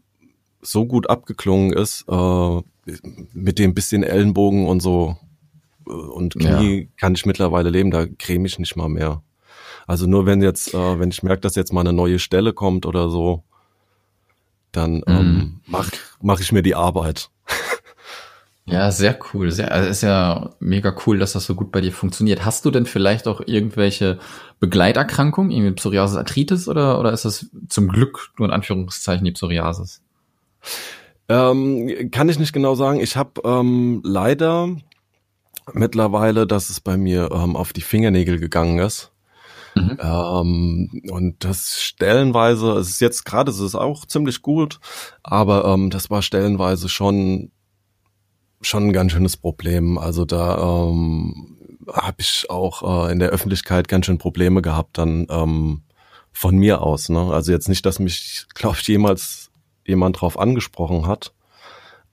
so 0.62 0.86
gut 0.86 1.10
abgeklungen 1.10 1.74
ist, 1.74 2.06
äh, 2.10 2.62
mit 3.34 3.60
dem 3.60 3.74
bisschen 3.74 4.04
Ellenbogen 4.04 4.68
und 4.68 4.82
so 4.82 5.18
äh, 5.88 5.92
und 5.92 6.36
Knie 6.60 6.90
kann 6.98 7.16
ich 7.16 7.26
mittlerweile 7.26 7.70
leben, 7.70 7.92
da 7.92 8.06
creme 8.06 8.46
ich 8.46 8.60
nicht 8.60 8.76
mal 8.76 8.90
mehr. 8.90 9.22
Also 9.86 10.06
nur 10.06 10.26
wenn 10.26 10.42
jetzt, 10.42 10.74
äh, 10.74 11.00
wenn 11.00 11.10
ich 11.10 11.24
merke, 11.24 11.42
dass 11.42 11.56
jetzt 11.56 11.72
mal 11.72 11.82
eine 11.82 11.94
neue 11.94 12.20
Stelle 12.20 12.54
kommt 12.54 12.86
oder 12.86 13.10
so, 13.10 13.44
dann 14.72 15.02
ähm, 15.08 15.62
mach, 15.66 15.90
mach 16.22 16.40
ich 16.42 16.52
mir 16.52 16.62
die 16.62 16.76
Arbeit. 16.76 17.30
Ja, 18.70 18.92
sehr 18.92 19.18
cool. 19.34 19.50
Sehr, 19.50 19.72
also 19.72 19.90
ist 19.90 20.04
ja 20.04 20.50
mega 20.60 20.94
cool, 21.06 21.18
dass 21.18 21.32
das 21.32 21.46
so 21.46 21.56
gut 21.56 21.72
bei 21.72 21.80
dir 21.80 21.94
funktioniert. 21.94 22.44
Hast 22.44 22.66
du 22.66 22.72
denn 22.72 22.86
vielleicht 22.86 23.28
auch 23.28 23.42
irgendwelche 23.46 24.20
Begleiterkrankungen, 24.60 25.52
irgendwie 25.52 25.72
Psoriasis, 25.72 26.18
Arthritis 26.18 26.68
oder, 26.68 27.00
oder 27.00 27.14
ist 27.14 27.24
das 27.24 27.50
zum 27.70 27.88
Glück 27.88 28.32
nur 28.38 28.48
in 28.48 28.54
Anführungszeichen 28.54 29.24
die 29.24 29.32
Psoriasis? 29.32 30.02
Ähm, 31.30 32.12
kann 32.12 32.28
ich 32.28 32.40
nicht 32.40 32.52
genau 32.52 32.76
sagen. 32.76 33.00
Ich 33.00 33.16
habe 33.16 33.42
ähm, 33.46 34.02
leider 34.04 34.76
mittlerweile, 35.74 36.46
dass 36.46 36.70
es 36.70 36.82
bei 36.82 36.98
mir 36.98 37.30
ähm, 37.32 37.56
auf 37.56 37.72
die 37.72 37.82
Fingernägel 37.82 38.38
gegangen 38.38 38.80
ist. 38.80 39.14
Mhm. 39.76 39.98
Ähm, 40.02 41.02
und 41.10 41.46
das 41.46 41.82
stellenweise, 41.82 42.74
es 42.74 42.90
ist 42.90 43.00
jetzt 43.00 43.24
gerade, 43.24 43.50
es 43.50 43.60
ist 43.62 43.76
auch 43.76 44.06
ziemlich 44.06 44.42
gut, 44.42 44.80
aber 45.24 45.66
ähm, 45.66 45.90
das 45.90 46.10
war 46.10 46.22
stellenweise 46.22 46.90
schon 46.90 47.52
schon 48.62 48.88
ein 48.88 48.94
ganz 48.94 49.12
schönes 49.12 49.38
Problem. 49.38 49.98
Also 49.98 50.26
da 50.26 50.58
ähm, 50.58 51.58
habe 51.92 52.18
ich 52.20 52.50
auch 52.50 53.08
äh, 53.08 53.12
in 53.12 53.20
der 53.20 53.30
Öffentlichkeit 53.30 53.88
ganz 53.88 54.06
schön 54.06 54.18
Probleme 54.18 54.62
gehabt 54.62 54.98
dann 54.98 55.28
ähm, 55.30 55.84
von 56.32 56.58
mir 56.58 56.82
aus. 56.82 57.10
Ne? 57.10 57.32
Also 57.32 57.52
jetzt 57.52 57.70
nicht, 57.70 57.86
dass 57.86 58.00
mich, 58.00 58.46
glaube 58.54 58.78
ich, 58.80 58.88
jemals 58.88 59.52
jemand 59.86 60.20
drauf 60.20 60.38
angesprochen 60.38 61.08
hat, 61.08 61.34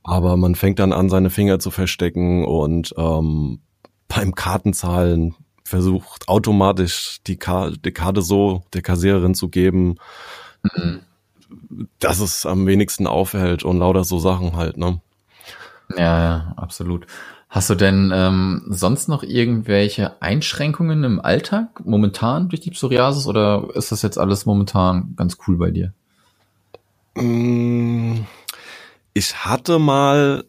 aber 0.02 0.36
man 0.36 0.54
fängt 0.54 0.78
dann 0.78 0.92
an, 0.92 1.08
seine 1.08 1.30
Finger 1.30 1.58
zu 1.58 1.70
verstecken 1.70 2.44
und 2.44 2.94
ähm, 2.96 3.60
beim 4.06 4.34
Kartenzahlen 4.34 5.34
versucht 5.64 6.28
automatisch 6.28 7.18
die, 7.26 7.36
Ka 7.36 7.70
die 7.70 7.90
Karte 7.90 8.22
so 8.22 8.62
der 8.74 8.82
Kassiererin 8.82 9.34
zu 9.34 9.48
geben, 9.48 9.96
Mhm. 10.76 11.00
dass 11.98 12.20
es 12.20 12.46
am 12.46 12.66
wenigsten 12.66 13.06
aufhält 13.06 13.64
und 13.64 13.78
lauter 13.78 14.04
so 14.04 14.18
Sachen 14.18 14.56
halt, 14.56 14.76
ne? 14.76 15.00
Ja, 15.96 16.18
ja, 16.24 16.54
absolut. 16.56 17.06
Hast 17.48 17.70
du 17.70 17.74
denn 17.76 18.10
ähm, 18.12 18.62
sonst 18.68 19.08
noch 19.08 19.22
irgendwelche 19.22 20.20
Einschränkungen 20.20 21.04
im 21.04 21.20
Alltag 21.20 21.84
momentan 21.84 22.48
durch 22.48 22.60
die 22.60 22.72
Psoriasis 22.72 23.26
oder 23.28 23.68
ist 23.74 23.92
das 23.92 24.02
jetzt 24.02 24.18
alles 24.18 24.44
momentan 24.44 25.14
ganz 25.16 25.38
cool 25.46 25.56
bei 25.56 25.70
dir? 25.70 25.92
Mm, 27.16 28.24
Ich 29.14 29.44
hatte 29.46 29.78
mal, 29.78 30.44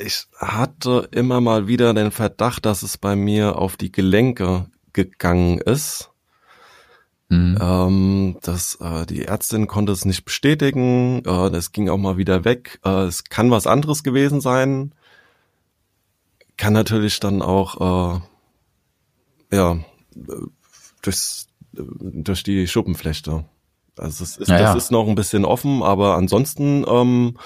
ich 0.00 0.26
hatte 0.38 1.08
immer 1.12 1.40
mal 1.40 1.68
wieder 1.68 1.94
den 1.94 2.10
Verdacht, 2.12 2.66
dass 2.66 2.82
es 2.82 2.98
bei 2.98 3.16
mir 3.16 3.56
auf 3.58 3.76
die 3.76 3.92
Gelenke 3.92 4.66
gegangen 4.92 5.58
ist. 5.60 6.09
Mhm. 7.30 7.58
Ähm, 7.60 8.36
das, 8.42 8.76
äh, 8.80 9.06
die 9.06 9.24
Ärztin 9.24 9.68
konnte 9.68 9.92
es 9.92 10.04
nicht 10.04 10.24
bestätigen. 10.24 11.20
Äh, 11.24 11.50
das 11.50 11.70
ging 11.70 11.88
auch 11.88 11.96
mal 11.96 12.16
wieder 12.16 12.44
weg. 12.44 12.80
Äh, 12.84 13.04
es 13.04 13.24
kann 13.24 13.52
was 13.52 13.68
anderes 13.68 14.02
gewesen 14.02 14.40
sein. 14.40 14.92
Kann 16.56 16.72
natürlich 16.72 17.20
dann 17.20 17.40
auch, 17.40 18.20
äh, 19.50 19.56
ja, 19.56 19.72
äh, 19.72 19.80
durchs, 21.02 21.46
äh, 21.76 21.82
durch 22.00 22.42
die 22.42 22.66
Schuppenflechte. 22.66 23.44
Also 23.96 24.24
es 24.24 24.36
ist, 24.36 24.48
Ja, 24.48 24.56
ja. 24.58 24.74
das 24.74 24.84
ist 24.84 24.90
noch 24.90 25.06
ein 25.06 25.14
bisschen 25.14 25.44
offen, 25.44 25.84
aber 25.84 26.16
ansonsten 26.16 26.84
ähm, 26.88 27.38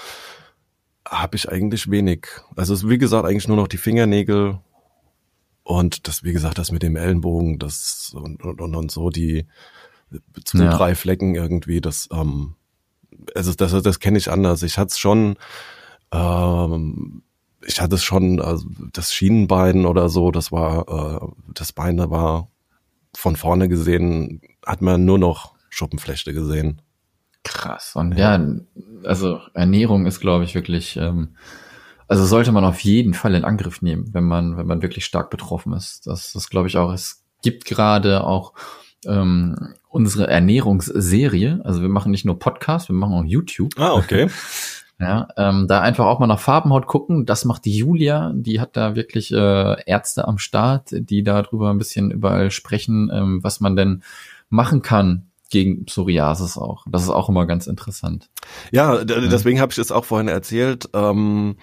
habe 1.07 1.35
ich 1.35 1.47
eigentlich 1.47 1.91
wenig. 1.91 2.27
Also 2.55 2.89
wie 2.89 2.97
gesagt 2.97 3.25
eigentlich 3.27 3.47
nur 3.47 3.57
noch 3.57 3.67
die 3.67 3.77
Fingernägel 3.77 4.59
und 5.65 6.07
das, 6.07 6.23
wie 6.23 6.31
gesagt, 6.31 6.59
das 6.59 6.71
mit 6.71 6.83
dem 6.83 6.95
Ellenbogen, 6.95 7.57
das 7.57 8.13
und, 8.15 8.43
und, 8.43 8.61
und, 8.61 8.75
und 8.75 8.91
so 8.91 9.09
die 9.09 9.47
zwei, 10.45 10.65
Ja. 10.65 10.77
drei 10.77 10.93
Flecken 10.95 11.33
irgendwie, 11.33 11.81
das, 11.81 12.07
ähm, 12.13 12.53
also 13.33 13.51
das, 13.51 13.71
das 13.81 13.99
kenne 13.99 14.19
ich 14.19 14.29
anders. 14.31 14.61
Ich 14.61 14.77
hatte 14.77 14.89
es 14.89 14.99
schon, 14.99 15.37
ähm, 16.11 17.23
ich 17.65 17.81
hatte 17.81 17.95
es 17.95 18.03
schon, 18.03 18.39
also 18.39 18.67
das 18.93 19.11
Schienenbein 19.11 19.87
oder 19.87 20.07
so, 20.07 20.29
das 20.29 20.51
war, 20.51 21.23
äh, 21.23 21.27
das 21.55 21.73
Bein 21.73 21.97
da 21.97 22.11
war 22.11 22.47
von 23.15 23.35
vorne 23.35 23.67
gesehen, 23.67 24.41
hat 24.63 24.83
man 24.83 25.03
nur 25.03 25.17
noch 25.17 25.55
Schuppenflechte 25.71 26.31
gesehen. 26.31 26.79
Krass. 27.43 27.95
Und 27.95 28.15
ja, 28.17 28.39
also 29.03 29.39
Ernährung 29.55 30.05
ist, 30.05 30.19
glaube 30.19 30.43
ich, 30.43 30.53
wirklich, 30.53 30.95
ähm, 30.97 31.35
also 32.07 32.25
sollte 32.25 32.51
man 32.51 32.65
auf 32.65 32.79
jeden 32.81 33.13
Fall 33.13 33.35
in 33.35 33.43
Angriff 33.43 33.81
nehmen, 33.81 34.13
wenn 34.13 34.25
man, 34.25 34.57
wenn 34.57 34.67
man 34.67 34.81
wirklich 34.81 35.05
stark 35.05 35.29
betroffen 35.29 35.73
ist. 35.73 36.07
Das 36.07 36.35
ist, 36.35 36.49
glaube 36.49 36.67
ich, 36.67 36.77
auch, 36.77 36.91
es 36.91 37.23
gibt 37.41 37.65
gerade 37.65 38.23
auch 38.23 38.53
ähm, 39.05 39.75
unsere 39.89 40.27
Ernährungsserie. 40.27 41.61
Also 41.63 41.81
wir 41.81 41.89
machen 41.89 42.11
nicht 42.11 42.25
nur 42.25 42.39
Podcast, 42.39 42.89
wir 42.89 42.95
machen 42.95 43.13
auch 43.13 43.25
YouTube. 43.25 43.73
Ah, 43.77 43.93
okay. 43.93 44.29
Ja, 44.97 45.27
ähm, 45.35 45.67
da 45.67 45.81
einfach 45.81 46.05
auch 46.05 46.19
mal 46.19 46.27
nach 46.27 46.39
Farbenhaut 46.39 46.87
gucken. 46.87 47.25
Das 47.25 47.43
macht 47.43 47.65
die 47.65 47.75
Julia. 47.77 48.31
Die 48.33 48.61
hat 48.61 48.77
da 48.77 48.95
wirklich 48.95 49.29
äh, 49.29 49.83
Ärzte 49.85 50.25
am 50.25 50.37
Start, 50.37 50.91
die 50.91 51.21
darüber 51.21 51.69
ein 51.69 51.77
bisschen 51.77 52.11
überall 52.11 52.49
sprechen, 52.49 53.11
ähm, 53.13 53.43
was 53.43 53.59
man 53.59 53.75
denn 53.75 54.03
machen 54.49 54.81
kann 54.81 55.27
gegen 55.49 55.85
Psoriasis 55.85 56.57
auch. 56.57 56.85
Das 56.89 57.03
ist 57.03 57.09
auch 57.09 57.27
immer 57.27 57.45
ganz 57.45 57.67
interessant. 57.67 58.29
Ja, 58.71 59.03
deswegen 59.03 59.59
habe 59.59 59.73
ich 59.73 59.77
es 59.77 59.91
auch 59.91 60.05
vorhin 60.05 60.29
erzählt. 60.29 60.89
Ähm, 60.93 61.57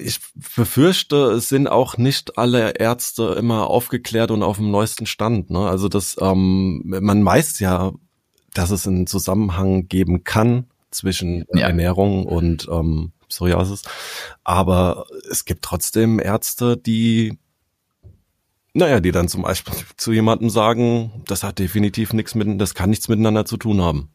ich 0.00 0.20
befürchte, 0.56 1.32
es 1.32 1.48
sind 1.48 1.66
auch 1.66 1.96
nicht 1.96 2.38
alle 2.38 2.72
Ärzte 2.72 3.34
immer 3.38 3.68
aufgeklärt 3.68 4.30
und 4.30 4.42
auf 4.42 4.58
dem 4.58 4.70
neuesten 4.70 5.06
Stand. 5.06 5.50
Ne? 5.50 5.60
Also 5.60 5.88
das, 5.88 6.16
ähm, 6.20 6.82
man 6.84 7.24
weiß 7.24 7.58
ja, 7.60 7.92
dass 8.52 8.70
es 8.70 8.86
einen 8.86 9.06
Zusammenhang 9.06 9.88
geben 9.88 10.24
kann 10.24 10.66
zwischen 10.90 11.44
ja. 11.54 11.68
Ernährung 11.68 12.26
und 12.26 12.68
ähm, 12.70 13.12
Psoriasis, 13.28 13.82
aber 14.44 15.06
es 15.30 15.46
gibt 15.46 15.64
trotzdem 15.64 16.18
Ärzte, 16.18 16.76
die 16.76 17.38
naja, 18.74 19.00
die 19.00 19.12
dann 19.12 19.28
zum 19.28 19.42
Beispiel 19.42 19.74
zu 19.96 20.12
jemandem 20.12 20.50
sagen, 20.50 21.22
das 21.26 21.42
hat 21.42 21.58
definitiv 21.58 22.12
nichts 22.12 22.34
mit, 22.34 22.60
das 22.60 22.74
kann 22.74 22.90
nichts 22.90 23.08
miteinander 23.08 23.44
zu 23.44 23.56
tun 23.56 23.80
haben. 23.80 24.10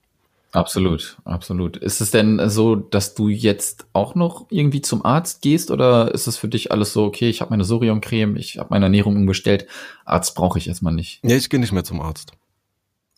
Absolut, 0.53 1.17
absolut. 1.25 1.77
Ist 1.77 1.99
es 1.99 2.11
denn 2.11 2.49
so, 2.49 2.75
dass 2.75 3.15
du 3.15 3.27
jetzt 3.27 3.85
auch 3.93 4.15
noch 4.15 4.47
irgendwie 4.49 4.81
zum 4.81 5.03
Arzt 5.05 5.41
gehst 5.41 5.71
oder 5.71 6.13
ist 6.13 6.27
es 6.27 6.37
für 6.37 6.47
dich 6.47 6.71
alles 6.71 6.93
so, 6.93 7.03
okay, 7.03 7.29
ich 7.29 7.41
habe 7.41 7.51
meine 7.51 7.65
Sorium-Creme, 7.65 8.37
ich 8.37 8.57
habe 8.57 8.69
meine 8.71 8.85
Ernährung 8.85 9.15
umgestellt, 9.15 9.67
Arzt 10.05 10.35
brauche 10.35 10.57
ich 10.57 10.67
erstmal 10.67 10.93
nicht? 10.93 11.23
Nee, 11.23 11.35
ich 11.35 11.49
gehe 11.49 11.59
nicht 11.59 11.73
mehr 11.73 11.83
zum 11.83 12.01
Arzt. 12.01 12.31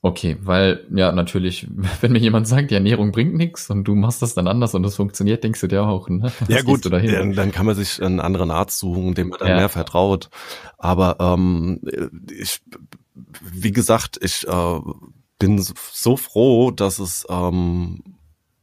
Okay, 0.02 0.38
weil 0.42 0.86
ja 0.92 1.12
natürlich, 1.12 1.68
wenn 2.02 2.14
mir 2.14 2.20
jemand 2.20 2.48
sagt, 2.48 2.72
die 2.72 2.76
Ernährung 2.76 3.12
bringt 3.12 3.36
nichts 3.36 3.70
und 3.70 3.84
du 3.84 3.96
machst 3.96 4.22
das 4.22 4.34
dann 4.34 4.48
anders 4.48 4.74
und 4.74 4.84
das 4.84 4.96
funktioniert, 4.96 5.44
denkst 5.44 5.62
du 5.62 5.68
dir 5.68 5.84
auch, 5.84 6.10
ne? 6.10 6.32
Was 6.40 6.50
ja 6.50 6.62
gut, 6.62 6.86
dann, 6.86 7.34
dann, 7.34 7.52
kann 7.52 7.66
man 7.66 7.76
sich 7.76 8.02
einen 8.02 8.20
anderen 8.20 8.50
Arzt 8.50 8.80
suchen, 8.80 9.14
dem 9.14 9.30
man 9.30 9.40
dann 9.40 9.50
ja. 9.50 9.56
mehr 9.58 9.70
vertraut. 9.70 10.30
Aber 10.78 11.18
ähm, 11.20 11.82
ich, 12.32 12.62
wie 13.52 13.72
gesagt, 13.72 14.18
ich 14.22 14.48
äh, 14.48 14.80
bin 15.40 15.58
so 15.58 16.18
froh, 16.18 16.70
dass 16.72 17.00
es, 17.00 17.26
ähm, 17.30 18.04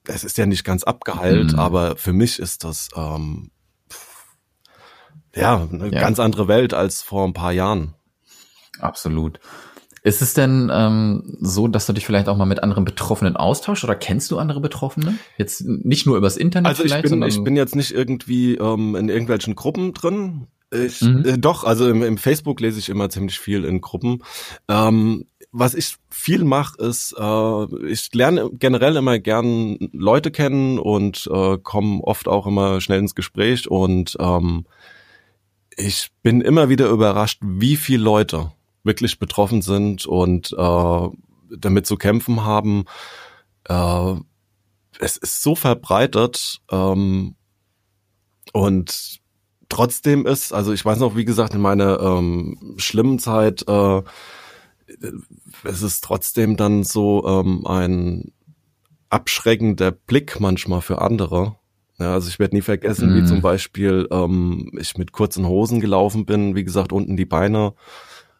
es 0.06 0.22
ist 0.22 0.38
ja 0.38 0.46
nicht 0.46 0.64
ganz 0.64 0.84
abgeheilt, 0.84 1.54
mhm. 1.54 1.58
aber 1.58 1.96
für 1.96 2.12
mich 2.12 2.38
ist 2.38 2.62
das 2.64 2.90
ähm, 2.94 3.50
ja 5.34 5.66
eine 5.70 5.92
ja. 5.92 6.00
ganz 6.00 6.20
andere 6.20 6.46
Welt 6.48 6.74
als 6.74 7.02
vor 7.02 7.24
ein 7.26 7.32
paar 7.32 7.52
Jahren. 7.52 7.94
Absolut. 8.78 9.40
Ist 10.02 10.22
es 10.22 10.34
denn 10.34 10.70
ähm, 10.72 11.36
so, 11.40 11.66
dass 11.66 11.86
du 11.86 11.92
dich 11.92 12.06
vielleicht 12.06 12.28
auch 12.28 12.36
mal 12.36 12.44
mit 12.44 12.62
anderen 12.62 12.84
Betroffenen 12.84 13.36
austauschst 13.36 13.82
oder 13.82 13.96
kennst 13.96 14.30
du 14.30 14.38
andere 14.38 14.60
Betroffene? 14.60 15.18
Jetzt 15.36 15.62
nicht 15.64 16.06
nur 16.06 16.16
übers 16.16 16.36
Internet 16.36 16.68
also 16.68 16.84
vielleicht, 16.84 17.06
ich 17.06 17.10
bin, 17.10 17.22
ich 17.24 17.42
bin 17.42 17.56
jetzt 17.56 17.74
nicht 17.74 17.90
irgendwie 17.90 18.54
ähm, 18.54 18.94
in 18.94 19.08
irgendwelchen 19.08 19.56
Gruppen 19.56 19.94
drin. 19.94 20.46
Ich, 20.72 21.00
mhm. 21.00 21.24
äh, 21.24 21.38
doch, 21.38 21.64
also 21.64 21.88
im, 21.88 22.02
im, 22.02 22.18
Facebook 22.18 22.60
lese 22.60 22.78
ich 22.78 22.88
immer 22.88 23.08
ziemlich 23.08 23.38
viel 23.38 23.64
in 23.64 23.80
Gruppen. 23.80 24.22
Ähm, 24.68 25.26
was 25.52 25.74
ich 25.74 25.94
viel 26.10 26.44
mache, 26.44 26.76
ist, 26.82 27.14
äh, 27.16 27.86
ich 27.86 28.12
lerne 28.12 28.50
generell 28.52 28.96
immer 28.96 29.18
gern 29.18 29.78
Leute 29.92 30.30
kennen 30.30 30.78
und 30.78 31.28
äh, 31.32 31.58
komme 31.58 32.02
oft 32.02 32.26
auch 32.26 32.46
immer 32.46 32.80
schnell 32.80 32.98
ins 32.98 33.14
Gespräch 33.14 33.70
und 33.70 34.16
ähm, 34.18 34.66
ich 35.76 36.08
bin 36.22 36.40
immer 36.40 36.68
wieder 36.68 36.88
überrascht, 36.88 37.40
wie 37.42 37.76
viele 37.76 38.02
Leute 38.02 38.52
wirklich 38.82 39.18
betroffen 39.18 39.62
sind 39.62 40.06
und 40.06 40.52
äh, 40.52 41.08
damit 41.56 41.86
zu 41.86 41.96
kämpfen 41.96 42.44
haben. 42.44 42.84
Äh, 43.64 44.14
es 44.98 45.16
ist 45.16 45.42
so 45.42 45.54
verbreitet 45.54 46.60
ähm, 46.70 47.36
und 48.52 49.20
trotzdem 49.68 50.26
ist, 50.26 50.52
also 50.52 50.72
ich 50.72 50.84
weiß 50.84 50.98
noch, 50.98 51.16
wie 51.16 51.24
gesagt, 51.24 51.54
in 51.54 51.60
meiner 51.60 52.00
ähm, 52.00 52.74
schlimmen 52.76 53.18
Zeit, 53.18 53.64
äh, 53.68 54.02
es 55.64 55.82
ist 55.82 56.04
trotzdem 56.04 56.56
dann 56.56 56.84
so 56.84 57.26
ähm, 57.26 57.66
ein 57.66 58.32
abschreckender 59.10 59.90
Blick 59.90 60.40
manchmal 60.40 60.80
für 60.80 61.00
andere. 61.00 61.56
Ja, 61.98 62.12
also 62.12 62.28
ich 62.28 62.38
werde 62.38 62.54
nie 62.54 62.62
vergessen, 62.62 63.10
mm. 63.10 63.16
wie 63.16 63.22
mhm. 63.22 63.26
zum 63.26 63.40
Beispiel 63.40 64.06
ähm, 64.10 64.70
ich 64.78 64.98
mit 64.98 65.12
kurzen 65.12 65.46
Hosen 65.46 65.80
gelaufen 65.80 66.26
bin, 66.26 66.54
wie 66.54 66.64
gesagt, 66.64 66.92
unten 66.92 67.16
die 67.16 67.24
Beine 67.24 67.74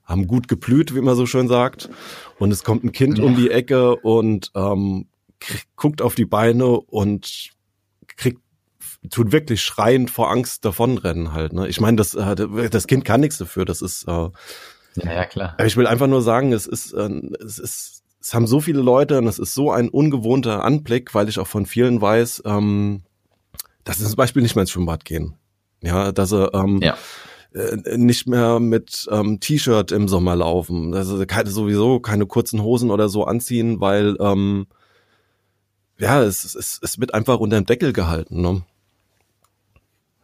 haben 0.05 0.27
gut 0.27 0.47
geblüht, 0.47 0.95
wie 0.95 1.01
man 1.01 1.17
so 1.17 1.27
schön 1.27 1.49
sagt. 1.49 1.89
Und 2.39 2.53
es 2.53 2.65
kommt 2.65 2.85
ein 2.85 2.93
Kind 2.93 3.19
ja. 3.19 3.25
um 3.25 3.35
die 3.35 3.51
Ecke 3.51 3.97
und 3.97 4.53
ähm, 4.55 5.07
guckt 5.75 6.01
auf 6.01 6.15
die 6.15 6.27
Beine 6.27 6.67
und 6.67 7.51
tut 9.11 9.33
wirklich 9.33 9.63
schreiend 9.63 10.11
vor 10.11 10.31
Angst 10.31 10.65
davonrennen 10.65 11.33
halt. 11.33 11.53
Ne? 11.53 11.69
Ich 11.69 11.81
meine, 11.81 11.97
das, 11.97 12.15
äh, 12.15 12.69
das 12.71 12.87
Kind 12.87 13.05
kann 13.05 13.21
nichts 13.21 13.39
dafür. 13.39 13.65
Das 13.65 13.83
ist 13.83 14.05
äh, 14.09 14.11
ja, 14.11 14.31
ja 15.05 15.25
klar. 15.27 15.55
Aber 15.57 15.67
ich 15.67 15.77
will 15.77 15.87
einfach 15.87 16.07
nur 16.07 16.23
sagen, 16.23 16.53
es 16.53 16.67
ist, 16.67 16.93
äh, 16.93 17.09
es 17.45 17.59
ist, 17.59 18.03
es 18.21 18.35
haben 18.35 18.47
so 18.47 18.61
viele 18.61 18.81
Leute 18.81 19.19
und 19.19 19.27
es 19.27 19.39
ist 19.39 19.55
so 19.55 19.71
ein 19.71 19.89
ungewohnter 19.89 20.65
Anblick, 20.65 21.15
weil 21.15 21.29
ich 21.29 21.39
auch 21.39 21.47
von 21.47 21.67
vielen 21.67 22.01
weiß, 22.01 22.43
ähm, 22.47 23.03
dass 23.85 23.99
sie 23.99 24.07
zum 24.07 24.17
Beispiel 24.17 24.43
nicht 24.43 24.57
mehr 24.57 24.63
ins 24.63 24.71
Schwimmbad 24.71 25.05
gehen. 25.05 25.37
Ja, 25.83 26.11
dass 26.11 26.31
sie 26.31 26.51
ähm, 26.53 26.81
ja 26.83 26.97
äh, 27.55 27.97
nicht 27.97 28.27
mehr 28.27 28.61
mit 28.61 29.07
ähm, 29.11 29.41
T-Shirt 29.41 29.93
im 29.93 30.09
Sommer 30.09 30.37
laufen. 30.37 30.95
Also 30.95 31.25
keine, 31.27 31.51
sowieso 31.51 32.01
keine 32.01 32.27
kurzen 32.27 32.63
Hosen 32.63 32.91
oder 32.91 33.09
so 33.09 33.25
anziehen, 33.25 33.81
weil 33.81 34.17
ähm, 34.21 34.67
ja, 35.99 36.23
es, 36.23 36.55
es, 36.55 36.79
es 36.83 37.01
wird 37.01 37.15
einfach 37.15 37.39
unter 37.39 37.57
dem 37.57 37.67
Deckel 37.67 37.93
gehalten. 37.93 38.43
Ne? 38.43 38.63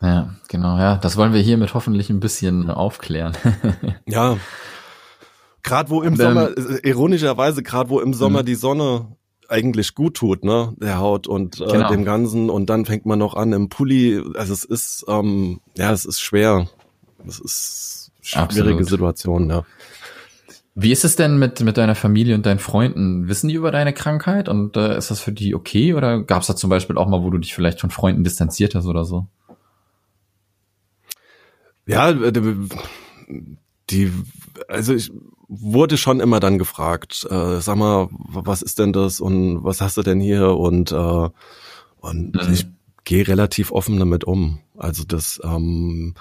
Ja, 0.03 0.35
genau, 0.49 0.79
ja. 0.79 0.97
Das 0.97 1.17
wollen 1.17 1.33
wir 1.33 1.41
hiermit 1.41 1.75
hoffentlich 1.75 2.11
ein 2.11 2.21
bisschen 2.21 2.71
aufklären. 2.71 3.37
ja. 4.07 4.37
Gerade 5.63 5.91
wo 5.91 6.03
im 6.03 6.15
ähm, 6.15 6.17
Sommer, 6.17 6.51
äh, 6.57 6.89
ironischerweise, 6.89 7.63
gerade 7.63 7.89
wo 7.89 8.01
im 8.01 8.13
Sommer 8.13 8.43
die 8.43 8.57
Sonne 8.57 9.07
eigentlich 9.49 9.95
gut 9.95 10.15
tut, 10.15 10.45
ne, 10.45 10.75
der 10.81 10.99
Haut 10.99 11.29
und 11.29 11.61
äh, 11.61 11.67
genau. 11.67 11.89
dem 11.89 12.05
Ganzen 12.05 12.51
und 12.51 12.69
dann 12.69 12.85
fängt 12.85 13.07
man 13.07 13.19
noch 13.19 13.35
an 13.35 13.53
im 13.53 13.69
Pulli, 13.69 14.21
also 14.35 14.53
es 14.53 14.65
ist, 14.65 15.05
ähm, 15.09 15.61
ja, 15.77 15.93
es 15.93 16.05
ist 16.05 16.21
schwer. 16.21 16.69
Das 17.25 17.39
ist 17.39 18.11
schwierige 18.23 18.55
Absolut. 18.55 18.89
Situation, 18.89 19.51
ja. 19.51 19.65
Wie 20.75 20.91
ist 20.91 21.05
es 21.05 21.17
denn 21.17 21.39
mit, 21.39 21.61
mit 21.61 21.77
deiner 21.77 21.95
Familie 21.95 22.35
und 22.35 22.47
deinen 22.47 22.59
Freunden? 22.59 23.29
Wissen 23.29 23.49
die 23.49 23.55
über 23.55 23.71
deine 23.71 23.93
Krankheit 23.93 24.49
und 24.49 24.77
äh, 24.77 24.97
ist 24.97 25.11
das 25.11 25.21
für 25.21 25.33
die 25.33 25.55
okay? 25.55 25.93
Oder 25.93 26.23
gab 26.23 26.41
es 26.41 26.49
da 26.49 26.57
zum 26.57 26.71
Beispiel 26.71 26.97
auch 26.97 27.07
mal, 27.07 27.23
wo 27.23 27.29
du 27.29 27.37
dich 27.37 27.55
vielleicht 27.55 27.81
von 27.81 27.91
Freunden 27.91 28.25
distanziert 28.25 28.75
hast 28.75 28.87
oder 28.87 29.05
so? 29.05 29.27
Ja, 31.87 32.11
äh, 32.11 32.33
die, 33.91 34.13
also 34.69 34.95
ich 34.95 35.13
wurde 35.49 35.97
schon 35.97 36.21
immer 36.21 36.41
dann 36.41 36.59
gefragt, 36.59 37.27
äh, 37.31 37.61
sag 37.61 37.77
mal, 37.77 38.09
was 38.11 38.63
ist 38.63 38.79
denn 38.79 38.93
das 38.93 39.21
und 39.21 39.63
was 39.65 39.81
hast 39.81 39.97
du 39.97 40.03
denn 40.03 40.21
hier 40.21 40.57
und 40.57 40.93
äh, 40.93 41.29
und 42.01 42.35
mhm. 42.35 42.53
ich 42.53 42.67
gehe 43.05 43.27
relativ 43.27 43.71
offen 43.71 43.99
damit 43.99 44.25
um. 44.25 44.61
Also 44.77 45.05
das 45.05 45.41
ähm, 45.45 46.15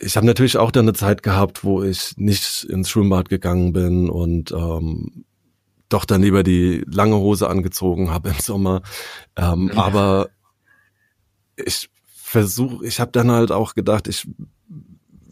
ich 0.00 0.16
habe 0.16 0.26
natürlich 0.26 0.56
auch 0.56 0.70
dann 0.70 0.86
eine 0.86 0.92
Zeit 0.92 1.22
gehabt, 1.22 1.64
wo 1.64 1.82
ich 1.82 2.16
nicht 2.16 2.64
ins 2.64 2.88
Schwimmbad 2.88 3.28
gegangen 3.28 3.72
bin 3.72 4.08
und 4.08 4.50
ähm, 4.52 5.24
doch 5.88 6.04
dann 6.04 6.22
lieber 6.22 6.42
die 6.42 6.84
lange 6.90 7.16
Hose 7.16 7.48
angezogen 7.48 8.10
habe 8.10 8.30
im 8.30 8.40
Sommer. 8.40 8.82
Ähm, 9.36 9.70
ja. 9.72 9.82
Aber 9.82 10.30
ich 11.56 11.90
versuche, 12.34 12.84
ich 12.84 12.98
habe 12.98 13.12
dann 13.12 13.30
halt 13.30 13.52
auch 13.52 13.74
gedacht, 13.74 14.08
ich 14.08 14.26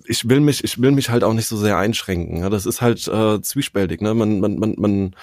ich 0.06 0.28
will 0.28 0.40
mich, 0.40 0.62
ich 0.62 0.80
will 0.80 0.92
mich 0.92 1.10
halt 1.10 1.24
auch 1.24 1.32
nicht 1.32 1.46
so 1.46 1.56
sehr 1.56 1.78
einschränken. 1.78 2.38
Ja, 2.38 2.48
das 2.48 2.66
ist 2.66 2.80
halt 2.80 3.06
äh, 3.08 3.40
zwiespältig. 3.40 4.00
Ne? 4.00 4.14
Man, 4.14 4.40
man, 4.40 4.56
man, 4.56 4.74
man, 4.78 5.16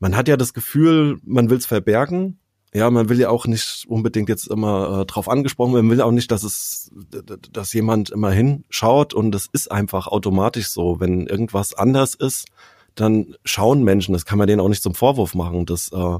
man 0.00 0.16
hat 0.16 0.28
ja 0.28 0.36
das 0.36 0.54
Gefühl, 0.54 1.18
man 1.24 1.50
will 1.50 1.58
es 1.58 1.66
verbergen, 1.66 2.38
ja, 2.74 2.90
man 2.90 3.08
will 3.08 3.20
ja 3.20 3.28
auch 3.28 3.46
nicht 3.46 3.84
unbedingt 3.86 4.28
jetzt 4.28 4.48
immer 4.48 5.00
äh, 5.00 5.06
drauf 5.06 5.28
angesprochen 5.28 5.74
werden, 5.74 5.86
man 5.86 5.96
will 5.96 6.02
auch 6.02 6.10
nicht, 6.10 6.30
dass 6.30 6.42
es, 6.42 6.90
dass 7.52 7.72
jemand 7.72 8.10
immer 8.10 8.32
hinschaut 8.32 9.14
und 9.14 9.30
das 9.30 9.48
ist 9.52 9.70
einfach 9.70 10.08
automatisch 10.08 10.68
so. 10.68 10.98
Wenn 11.00 11.26
irgendwas 11.26 11.74
anders 11.74 12.14
ist, 12.14 12.48
dann 12.96 13.36
schauen 13.44 13.84
Menschen, 13.84 14.12
das 14.12 14.24
kann 14.24 14.38
man 14.38 14.48
denen 14.48 14.60
auch 14.60 14.68
nicht 14.68 14.82
zum 14.82 14.94
Vorwurf 14.94 15.34
machen. 15.34 15.66
Das 15.66 15.92
äh, 15.92 16.18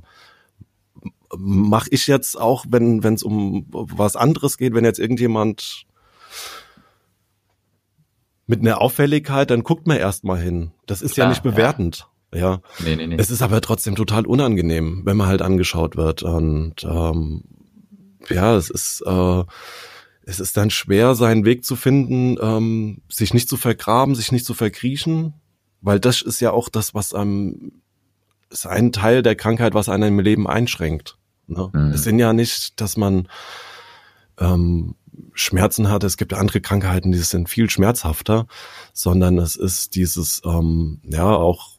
mache 1.39 1.89
ich 1.91 2.07
jetzt 2.07 2.39
auch, 2.41 2.65
wenn 2.69 3.03
es 3.03 3.23
um 3.23 3.67
was 3.71 4.17
anderes 4.17 4.59
geht, 4.59 4.75
wenn 4.75 4.85
jetzt 4.85 4.99
irgendjemand 4.99 5.87
mit 8.47 8.61
einer 8.61 8.81
Auffälligkeit, 8.81 9.51
dann 9.51 9.63
guckt 9.63 9.87
man 9.87 9.97
erst 9.97 10.25
mal 10.25 10.39
hin. 10.39 10.73
Das 10.87 11.03
ist 11.03 11.15
Klar, 11.15 11.27
ja 11.27 11.31
nicht 11.31 11.43
bewertend. 11.43 11.99
Ja. 11.99 12.15
Ja. 12.35 12.61
Nee, 12.81 12.97
nee, 12.97 13.07
nee. 13.07 13.17
Es 13.19 13.31
ist 13.31 13.43
aber 13.43 13.61
trotzdem 13.61 13.95
total 13.95 14.27
unangenehm, 14.27 15.03
wenn 15.05 15.17
man 15.17 15.29
halt 15.29 15.41
angeschaut 15.41 15.97
wird. 15.97 16.23
Und 16.23 16.83
ähm, 16.83 17.45
ja, 18.29 18.57
es 18.57 18.71
ist, 18.71 19.03
äh, 19.07 19.45
es 20.23 20.41
ist 20.41 20.57
dann 20.57 20.71
schwer, 20.71 21.15
seinen 21.15 21.45
Weg 21.45 21.65
zu 21.65 21.77
finden, 21.77 22.37
ähm, 22.41 23.03
sich 23.09 23.35
nicht 23.35 23.49
zu 23.49 23.57
vergraben, 23.57 24.15
sich 24.15 24.33
nicht 24.33 24.47
zu 24.47 24.55
verkriechen, 24.55 25.35
weil 25.81 26.01
das 26.01 26.23
ist 26.23 26.41
ja 26.41 26.51
auch 26.51 26.69
das, 26.69 26.95
was 26.95 27.15
einem 27.15 27.83
ist 28.51 28.67
ein 28.67 28.93
Teil 28.93 29.23
der 29.23 29.37
Krankheit, 29.37 29.75
was 29.75 29.89
einen 29.89 30.19
im 30.19 30.21
Leben 30.21 30.47
einschränkt. 30.47 31.19
Ne? 31.47 31.71
Mhm. 31.73 31.93
Es 31.93 32.05
sind 32.05 32.19
ja 32.19 32.33
nicht, 32.33 32.81
dass 32.81 32.97
man 32.97 33.29
ähm, 34.39 34.97
Schmerzen 35.33 35.89
hat. 35.91 36.05
Es 36.05 36.17
gibt 36.17 36.35
andere 36.35 36.61
Krankheiten, 36.61 37.13
die 37.13 37.19
sind 37.19 37.49
viel 37.49 37.71
schmerzhafter, 37.71 38.47
sondern 38.93 39.39
es 39.39 39.57
ist 39.57 39.95
dieses, 39.95 40.43
ähm, 40.45 41.01
ja, 41.05 41.29
auch 41.29 41.73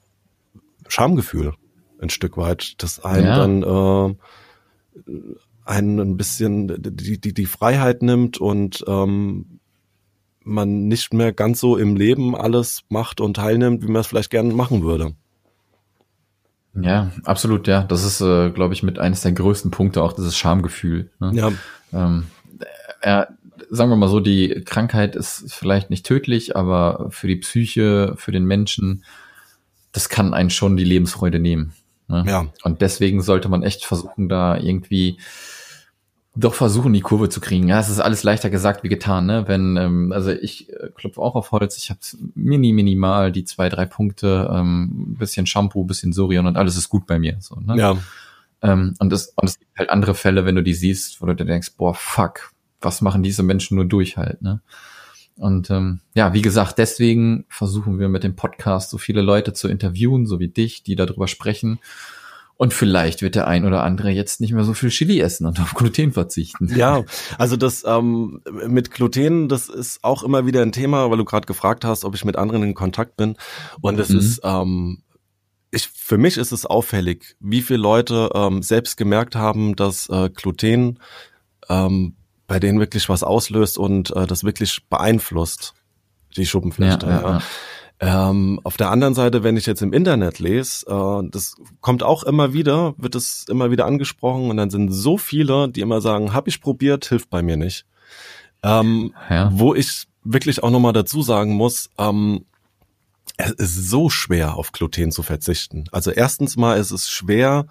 Schamgefühl 0.87 1.53
ein 2.01 2.09
Stück 2.09 2.37
weit, 2.37 2.75
das 2.83 3.03
einen 3.03 3.25
ja. 3.25 3.37
dann 3.37 3.63
äh, 3.63 4.15
einen 5.65 5.99
ein 5.99 6.17
bisschen 6.17 6.67
die, 6.77 7.19
die, 7.19 7.33
die 7.33 7.45
Freiheit 7.45 8.01
nimmt 8.03 8.37
und 8.37 8.83
ähm, 8.87 9.59
man 10.41 10.87
nicht 10.87 11.13
mehr 11.13 11.33
ganz 11.33 11.59
so 11.59 11.75
im 11.75 11.95
Leben 11.95 12.35
alles 12.35 12.83
macht 12.89 13.19
und 13.19 13.35
teilnimmt, 13.35 13.81
wie 13.81 13.87
man 13.87 14.01
es 14.01 14.07
vielleicht 14.07 14.29
gerne 14.29 14.53
machen 14.53 14.83
würde. 14.83 15.15
Ja, 16.75 17.11
absolut, 17.23 17.67
ja. 17.67 17.83
Das 17.83 18.03
ist, 18.03 18.21
äh, 18.21 18.49
glaube 18.49 18.73
ich, 18.73 18.83
mit 18.83 18.99
eines 18.99 19.21
der 19.21 19.31
größten 19.31 19.71
Punkte 19.71 20.03
auch 20.03 20.13
dieses 20.13 20.37
Schamgefühl. 20.37 21.09
Ne? 21.19 21.31
Ja. 21.33 21.51
Ähm, 21.93 22.25
äh, 23.01 23.25
sagen 23.69 23.89
wir 23.89 23.95
mal 23.95 24.09
so, 24.09 24.19
die 24.19 24.63
Krankheit 24.65 25.15
ist 25.15 25.53
vielleicht 25.53 25.89
nicht 25.89 26.05
tödlich, 26.05 26.55
aber 26.55 27.07
für 27.09 27.27
die 27.27 27.37
Psyche, 27.37 28.15
für 28.17 28.31
den 28.31 28.45
Menschen, 28.45 29.03
das 29.91 30.09
kann 30.09 30.33
einen 30.33 30.49
schon 30.49 30.75
die 30.75 30.83
Lebensfreude 30.83 31.39
nehmen. 31.39 31.73
Ne? 32.07 32.23
Ja. 32.27 32.47
Und 32.63 32.81
deswegen 32.81 33.21
sollte 33.21 33.49
man 33.49 33.63
echt 33.63 33.85
versuchen, 33.85 34.27
da 34.27 34.57
irgendwie 34.57 35.17
doch 36.35 36.53
versuchen, 36.53 36.91
die 36.93 37.01
Kurve 37.01 37.29
zu 37.29 37.39
kriegen. 37.39 37.67
Ja, 37.67 37.79
es 37.79 37.89
ist 37.89 37.99
alles 37.99 38.23
leichter 38.23 38.49
gesagt 38.49 38.83
wie 38.83 38.89
getan, 38.89 39.25
ne? 39.25 39.47
Wenn, 39.47 39.77
ähm, 39.77 40.11
also 40.11 40.31
ich 40.31 40.69
äh, 40.69 40.89
klopfe 40.93 41.21
auch 41.21 41.35
auf 41.35 41.51
Holz, 41.51 41.77
ich 41.77 41.89
habe 41.89 41.99
mini, 42.35 42.73
minimal 42.73 43.31
die 43.31 43.45
zwei, 43.45 43.69
drei 43.69 43.85
Punkte, 43.85 44.49
ähm, 44.51 45.15
bisschen 45.17 45.45
Shampoo, 45.45 45.85
bisschen 45.85 46.11
Sorion 46.11 46.45
und 46.45 46.57
alles 46.57 46.75
ist 46.75 46.89
gut 46.89 47.07
bei 47.07 47.19
mir. 47.19 47.37
So, 47.39 47.55
ne? 47.55 47.77
Ja. 47.77 47.97
Ähm, 48.61 48.95
und, 48.99 49.13
es, 49.13 49.33
und 49.35 49.49
es 49.49 49.59
gibt 49.59 49.77
halt 49.77 49.89
andere 49.89 50.13
Fälle, 50.13 50.45
wenn 50.45 50.55
du 50.55 50.63
die 50.63 50.73
siehst, 50.73 51.21
wo 51.21 51.25
du 51.25 51.35
dir 51.35 51.45
denkst, 51.45 51.73
boah, 51.77 51.95
fuck, 51.95 52.51
was 52.81 53.01
machen 53.01 53.23
diese 53.23 53.43
Menschen 53.43 53.75
nur 53.75 53.85
durch 53.85 54.17
halt, 54.17 54.41
ne? 54.41 54.61
Und 55.37 55.69
ähm, 55.69 55.99
ja, 56.13 56.33
wie 56.33 56.41
gesagt, 56.41 56.77
deswegen 56.77 57.43
versuchen 57.49 57.99
wir 57.99 58.07
mit 58.07 58.23
dem 58.23 58.37
Podcast 58.37 58.89
so 58.89 58.97
viele 58.97 59.21
Leute 59.21 59.51
zu 59.51 59.67
interviewen, 59.67 60.25
so 60.25 60.39
wie 60.39 60.47
dich, 60.47 60.83
die 60.83 60.95
darüber 60.95 61.27
sprechen 61.27 61.79
und 62.57 62.73
vielleicht 62.73 63.21
wird 63.21 63.35
der 63.35 63.47
ein 63.47 63.65
oder 63.65 63.83
andere 63.83 64.11
jetzt 64.11 64.39
nicht 64.39 64.53
mehr 64.53 64.63
so 64.63 64.73
viel 64.73 64.89
Chili 64.89 65.19
essen 65.19 65.45
und 65.45 65.59
auf 65.59 65.73
Gluten 65.73 66.13
verzichten. 66.13 66.73
Ja, 66.75 67.03
also 67.37 67.57
das 67.57 67.83
ähm, 67.85 68.41
mit 68.67 68.91
Gluten, 68.91 69.49
das 69.49 69.67
ist 69.67 70.03
auch 70.03 70.23
immer 70.23 70.45
wieder 70.45 70.61
ein 70.61 70.71
Thema, 70.71 71.09
weil 71.11 71.17
du 71.17 71.25
gerade 71.25 71.47
gefragt 71.47 71.83
hast, 71.83 72.05
ob 72.05 72.15
ich 72.15 72.23
mit 72.23 72.37
anderen 72.37 72.63
in 72.63 72.73
Kontakt 72.73 73.17
bin. 73.17 73.35
Und 73.81 73.99
es 73.99 74.09
mhm. 74.09 74.19
ist, 74.19 74.41
ähm, 74.43 75.03
ich, 75.71 75.89
für 75.89 76.17
mich 76.17 76.37
ist 76.37 76.53
es 76.53 76.65
auffällig, 76.65 77.35
wie 77.41 77.61
viele 77.61 77.79
Leute 77.79 78.29
ähm, 78.33 78.61
selbst 78.61 78.95
gemerkt 78.95 79.35
haben, 79.35 79.75
dass 79.75 80.07
äh, 80.09 80.29
Gluten 80.29 80.99
ähm, 81.67 82.15
bei 82.47 82.59
denen 82.59 82.79
wirklich 82.79 83.09
was 83.09 83.23
auslöst 83.23 83.77
und 83.77 84.15
äh, 84.15 84.27
das 84.27 84.45
wirklich 84.45 84.87
beeinflusst, 84.87 85.73
die 86.37 86.45
Schuppenflechte. 86.45 87.05
Ja, 87.05 87.21
ja, 87.21 87.29
ja. 87.29 87.41
Ähm, 88.05 88.59
auf 88.63 88.77
der 88.77 88.91
anderen 88.91 89.15
Seite, 89.15 89.43
wenn 89.43 89.57
ich 89.57 89.65
jetzt 89.65 89.81
im 89.81 89.91
Internet 89.91 90.37
lese, 90.37 90.85
äh, 90.87 91.27
das 91.31 91.55
kommt 91.81 92.03
auch 92.03 92.23
immer 92.23 92.53
wieder, 92.53 92.93
wird 92.97 93.15
es 93.15 93.45
immer 93.49 93.71
wieder 93.71 93.87
angesprochen 93.87 94.51
und 94.51 94.57
dann 94.57 94.69
sind 94.69 94.91
so 94.91 95.17
viele, 95.17 95.69
die 95.69 95.81
immer 95.81 96.01
sagen, 96.01 96.31
hab 96.31 96.47
ich 96.47 96.61
probiert, 96.61 97.05
hilft 97.05 97.31
bei 97.31 97.41
mir 97.41 97.57
nicht. 97.57 97.85
Ähm, 98.61 99.13
ja. 99.27 99.49
Wo 99.51 99.73
ich 99.73 100.05
wirklich 100.23 100.61
auch 100.61 100.69
nochmal 100.69 100.93
dazu 100.93 101.23
sagen 101.23 101.55
muss, 101.55 101.89
ähm, 101.97 102.45
es 103.37 103.51
ist 103.53 103.89
so 103.89 104.11
schwer, 104.11 104.55
auf 104.55 104.71
Gluten 104.71 105.11
zu 105.11 105.23
verzichten. 105.23 105.85
Also 105.91 106.11
erstens 106.11 106.57
mal 106.57 106.77
ist 106.77 106.91
es 106.91 107.09
schwer, 107.09 107.65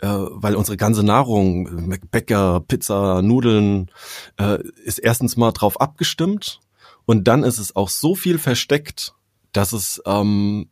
äh, 0.00 0.08
weil 0.08 0.56
unsere 0.56 0.76
ganze 0.76 1.02
Nahrung, 1.02 1.98
Bäcker, 2.10 2.60
Pizza, 2.60 3.22
Nudeln, 3.22 3.90
äh, 4.38 4.58
ist 4.84 4.98
erstens 4.98 5.38
mal 5.38 5.52
drauf 5.52 5.80
abgestimmt 5.80 6.60
und 7.06 7.28
dann 7.28 7.44
ist 7.44 7.58
es 7.58 7.74
auch 7.74 7.88
so 7.88 8.14
viel 8.14 8.38
versteckt, 8.38 9.14
dass 9.54 9.72
es, 9.72 10.02
ähm, 10.04 10.68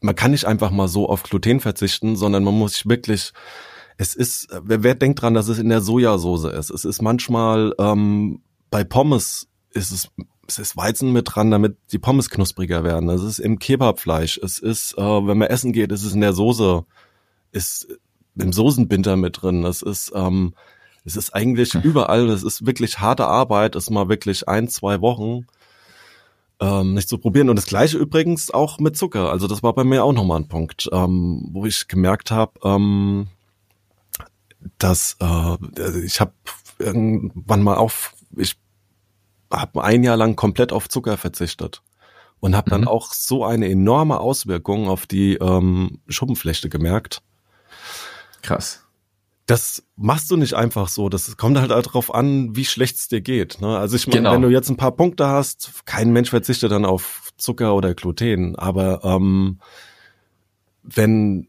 man 0.00 0.14
kann 0.14 0.32
nicht 0.32 0.44
einfach 0.44 0.70
mal 0.70 0.88
so 0.88 1.08
auf 1.08 1.22
Gluten 1.22 1.60
verzichten, 1.60 2.16
sondern 2.16 2.44
man 2.44 2.54
muss 2.54 2.74
sich 2.74 2.86
wirklich, 2.86 3.32
es 3.96 4.14
ist, 4.14 4.48
wer, 4.62 4.82
wer 4.82 4.94
denkt 4.94 5.22
dran, 5.22 5.34
dass 5.34 5.48
es 5.48 5.58
in 5.58 5.68
der 5.68 5.80
Sojasauce 5.80 6.44
ist? 6.44 6.70
Es 6.70 6.84
ist 6.84 7.00
manchmal 7.00 7.74
ähm, 7.78 8.42
bei 8.70 8.84
Pommes 8.84 9.48
ist 9.72 9.92
es 9.92 10.08
es 10.50 10.58
ist 10.58 10.76
Weizen 10.76 11.12
mit 11.12 11.28
dran, 11.32 11.52
damit 11.52 11.76
die 11.92 12.00
Pommes 12.00 12.28
knuspriger 12.28 12.82
werden. 12.82 13.08
Es 13.08 13.22
ist 13.22 13.38
im 13.38 13.60
Kebabfleisch. 13.60 14.38
Es 14.42 14.58
ist, 14.58 14.98
äh, 14.98 15.00
wenn 15.00 15.38
man 15.38 15.48
essen 15.48 15.72
geht, 15.72 15.92
ist 15.92 16.02
es 16.02 16.12
in 16.12 16.20
der 16.20 16.32
Soße, 16.32 16.84
ist 17.52 17.86
im 18.36 18.52
Soßenbinder 18.52 19.16
mit 19.16 19.40
drin. 19.40 19.64
Es 19.64 19.80
ist, 19.80 20.10
ähm, 20.12 20.54
es 21.04 21.14
ist 21.14 21.34
eigentlich 21.36 21.74
hm. 21.74 21.82
überall. 21.82 22.28
Es 22.30 22.42
ist 22.42 22.66
wirklich 22.66 22.98
harte 22.98 23.26
Arbeit. 23.26 23.76
Es 23.76 23.84
ist 23.84 23.90
mal 23.90 24.08
wirklich 24.08 24.48
ein, 24.48 24.66
zwei 24.66 25.00
Wochen 25.00 25.46
ähm, 26.60 26.94
nicht 26.94 27.08
zu 27.08 27.18
probieren. 27.18 27.48
Und 27.48 27.56
das 27.56 27.66
gleiche 27.66 27.98
übrigens 27.98 28.50
auch 28.50 28.78
mit 28.78 28.96
Zucker. 28.96 29.30
Also 29.30 29.46
das 29.46 29.62
war 29.62 29.72
bei 29.74 29.84
mir 29.84 30.04
auch 30.04 30.12
nochmal 30.12 30.40
ein 30.40 30.48
Punkt, 30.48 30.88
ähm, 30.92 31.48
wo 31.52 31.66
ich 31.66 31.88
gemerkt 31.88 32.30
habe, 32.30 32.52
ähm, 32.62 33.28
dass 34.78 35.16
äh, 35.20 36.04
ich 36.04 36.20
habe 36.20 36.32
irgendwann 36.78 37.62
mal 37.62 37.76
auf, 37.76 38.14
ich 38.36 38.56
habe 39.52 39.82
ein 39.82 40.04
Jahr 40.04 40.16
lang 40.16 40.36
komplett 40.36 40.72
auf 40.72 40.88
Zucker 40.88 41.16
verzichtet 41.16 41.82
und 42.40 42.54
habe 42.54 42.70
dann 42.70 42.82
mhm. 42.82 42.88
auch 42.88 43.12
so 43.12 43.44
eine 43.44 43.68
enorme 43.68 44.20
Auswirkung 44.20 44.88
auf 44.88 45.06
die 45.06 45.34
ähm, 45.34 46.00
Schuppenflechte 46.08 46.68
gemerkt. 46.68 47.22
Krass 48.42 48.84
das 49.50 49.82
machst 49.96 50.30
du 50.30 50.36
nicht 50.36 50.54
einfach 50.54 50.88
so. 50.88 51.08
Das 51.08 51.36
kommt 51.36 51.58
halt 51.58 51.72
darauf 51.72 52.14
an, 52.14 52.54
wie 52.54 52.64
schlecht 52.64 52.96
es 52.96 53.08
dir 53.08 53.20
geht. 53.20 53.60
Ne? 53.60 53.76
Also 53.76 53.96
ich 53.96 54.06
meine, 54.06 54.20
genau. 54.20 54.32
wenn 54.34 54.42
du 54.42 54.48
jetzt 54.48 54.70
ein 54.70 54.76
paar 54.76 54.92
Punkte 54.92 55.26
hast, 55.26 55.84
kein 55.86 56.12
Mensch 56.12 56.30
verzichtet 56.30 56.70
dann 56.70 56.84
auf 56.84 57.30
Zucker 57.36 57.74
oder 57.74 57.94
Gluten. 57.94 58.54
Aber 58.54 59.02
ähm, 59.02 59.58
wenn 60.84 61.48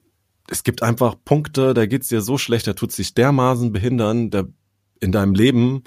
es 0.50 0.64
gibt 0.64 0.82
einfach 0.82 1.16
Punkte, 1.24 1.76
da 1.76 1.86
geht's 1.86 2.08
dir 2.08 2.22
so 2.22 2.40
schlecht, 2.40 2.66
da 2.66 2.74
tut 2.74 2.92
sich 2.92 3.14
dermaßen 3.14 3.72
behindern 3.72 4.32
der, 4.32 4.48
in 5.00 5.12
deinem 5.12 5.36
Leben, 5.36 5.84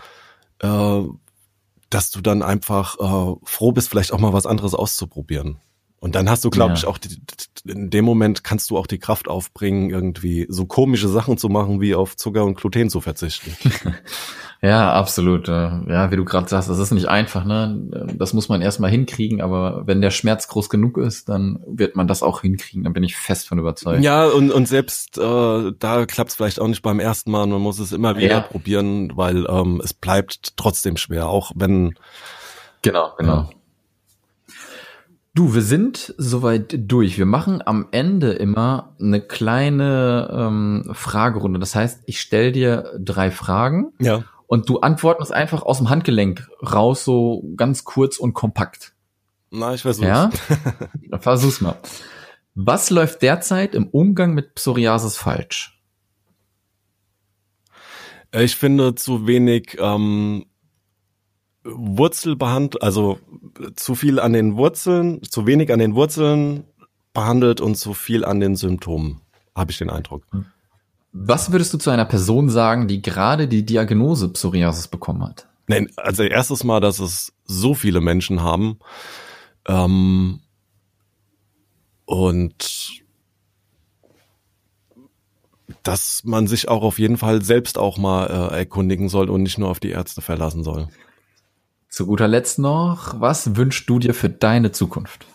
äh, 0.61 1.03
dass 1.90 2.12
du 2.12 2.20
dann 2.20 2.42
einfach 2.42 2.94
äh, 3.00 3.35
froh 3.42 3.72
bist, 3.72 3.88
vielleicht 3.88 4.12
auch 4.12 4.20
mal 4.20 4.33
was 4.33 4.46
anderes 4.46 4.74
auszuprobieren. 4.74 5.59
Und 6.05 6.14
dann 6.17 6.29
hast 6.29 6.45
du, 6.45 6.51
glaube 6.51 6.73
ja. 6.73 6.77
ich, 6.77 6.87
auch 6.87 6.99
die, 6.99 7.17
in 7.67 7.88
dem 7.88 8.05
Moment 8.05 8.45
kannst 8.45 8.69
du 8.69 8.77
auch 8.77 8.87
die 8.87 8.99
Kraft 8.99 9.27
aufbringen, 9.27 9.88
irgendwie 9.88 10.45
so 10.51 10.67
komische 10.67 11.09
Sachen 11.09 11.38
zu 11.38 11.49
machen, 11.49 11.81
wie 11.81 11.95
auf 11.95 12.14
Zucker 12.14 12.45
und 12.45 12.59
Gluten 12.59 12.90
zu 12.90 13.01
verzichten. 13.01 13.57
ja, 14.61 14.93
absolut. 14.93 15.49
Ja, 15.49 16.11
wie 16.11 16.17
du 16.17 16.27
gerade 16.27 16.47
sagst, 16.47 16.69
das 16.69 16.79
ist 16.79 16.90
nicht 16.90 17.09
einfach, 17.09 17.47
ne? 17.47 17.81
Das 18.19 18.35
muss 18.35 18.51
man 18.51 18.61
erstmal 18.61 18.90
hinkriegen, 18.90 19.40
aber 19.40 19.87
wenn 19.87 20.03
der 20.03 20.11
Schmerz 20.11 20.47
groß 20.47 20.69
genug 20.69 20.99
ist, 20.99 21.31
dann 21.31 21.64
wird 21.67 21.97
man 21.97 22.07
das 22.07 22.23
auch 22.23 22.43
hinkriegen. 22.43 22.85
Dann 22.85 22.93
bin 22.93 23.03
ich 23.03 23.17
fest 23.17 23.49
von 23.49 23.59
überzeugt. 23.59 24.05
Ja, 24.05 24.27
und, 24.27 24.51
und 24.51 24.69
selbst 24.69 25.17
äh, 25.17 25.73
da 25.79 26.05
klappt 26.05 26.33
es 26.33 26.37
vielleicht 26.37 26.61
auch 26.61 26.69
nicht 26.69 26.83
beim 26.83 27.01
ersten 27.01 27.31
Mal. 27.31 27.47
Man 27.47 27.62
muss 27.62 27.79
es 27.79 27.93
immer 27.93 28.19
wieder 28.19 28.29
ja. 28.29 28.40
probieren, 28.40 29.17
weil 29.17 29.47
ähm, 29.49 29.81
es 29.83 29.95
bleibt 29.95 30.59
trotzdem 30.59 30.99
schwer, 30.99 31.31
auch 31.31 31.53
wenn. 31.55 31.95
Genau, 32.83 33.14
genau. 33.17 33.49
Äh, 33.51 33.63
Du, 35.35 35.53
wir 35.53 35.62
sind 35.62 36.14
soweit 36.16 36.77
durch. 36.79 37.18
Wir 37.18 37.27
machen 37.27 37.61
am 37.66 37.88
Ende 37.90 38.33
immer 38.35 38.94
eine 39.01 39.20
kleine 39.20 40.31
ähm, 40.33 40.90
Fragerunde. 40.92 41.59
Das 41.59 41.75
heißt, 41.75 42.05
ich 42.07 42.20
stelle 42.20 42.53
dir 42.53 42.92
drei 43.01 43.33
Fragen 43.33 43.92
ja. 43.99 44.23
und 44.47 44.68
du 44.68 44.79
antwortest 44.79 45.33
einfach 45.33 45.62
aus 45.62 45.79
dem 45.79 45.90
Handgelenk 45.90 46.49
raus, 46.62 47.05
so 47.05 47.42
ganz 47.57 47.83
kurz 47.83 48.18
und 48.18 48.33
kompakt. 48.33 48.94
Na, 49.51 49.75
ich 49.75 49.83
versuch's. 49.83 50.07
Ja? 50.07 50.31
Versuch's 51.18 51.61
mal. 51.61 51.79
Was 52.55 52.90
läuft 52.90 53.23
derzeit 53.23 53.75
im 53.75 53.88
Umgang 53.88 54.35
mit 54.35 54.55
Psoriasis 54.55 55.16
falsch? 55.16 55.81
Ich 58.33 58.55
finde 58.55 58.94
zu 58.94 59.27
wenig 59.27 59.77
ähm, 59.81 60.47
Wurzel 61.64 62.37
behandelt, 62.37 62.83
also 62.83 63.18
zu 63.74 63.94
viel 63.94 64.20
an 64.20 64.33
den 64.33 64.57
Wurzeln, 64.57 65.22
zu 65.22 65.46
wenig 65.46 65.72
an 65.72 65.79
den 65.79 65.94
Wurzeln 65.94 66.64
behandelt 67.14 67.61
und 67.61 67.77
zu 67.77 67.94
viel 67.94 68.24
an 68.24 68.40
den 68.40 68.57
Symptomen, 68.57 69.20
habe 69.57 69.70
ich 69.70 69.79
den 69.79 69.90
Eindruck. 69.90 70.24
Was 71.12 71.53
würdest 71.53 71.72
du 71.72 71.79
zu 71.79 71.90
einer 71.90 72.05
Person 72.05 72.50
sagen, 72.50 72.88
die 72.88 73.00
gerade 73.00 73.48
die 73.48 73.64
Diagnose 73.64 74.29
Psoriasis 74.29 74.88
bekommen 74.88 75.22
hat? 75.22 75.48
Nein, 75.66 75.90
also 75.96 76.22
erstes 76.22 76.64
Mal, 76.64 76.81
dass 76.81 76.98
es 76.98 77.33
so 77.44 77.72
viele 77.74 78.00
Menschen 78.00 78.42
haben 78.42 78.79
ähm, 79.66 80.40
und 82.05 83.03
dass 85.83 86.22
man 86.24 86.46
sich 86.46 86.68
auch 86.68 86.83
auf 86.83 86.98
jeden 86.98 87.16
Fall 87.16 87.42
selbst 87.42 87.79
auch 87.79 87.96
mal 87.96 88.27
äh, 88.27 88.59
erkundigen 88.59 89.09
soll 89.09 89.31
und 89.31 89.42
nicht 89.42 89.59
nur 89.59 89.70
auf 89.70 89.81
die 89.81 89.90
Ärzte 89.90 90.20
verlassen 90.20 90.62
soll. 90.62 90.88
Zu 91.94 92.07
guter 92.07 92.26
Letzt 92.26 92.59
noch, 92.59 93.20
was 93.20 93.54
wünschst 93.54 93.88
du 93.88 94.00
dir 94.00 94.14
für 94.14 94.28
deine 94.28 94.72
Zukunft? 94.72 95.26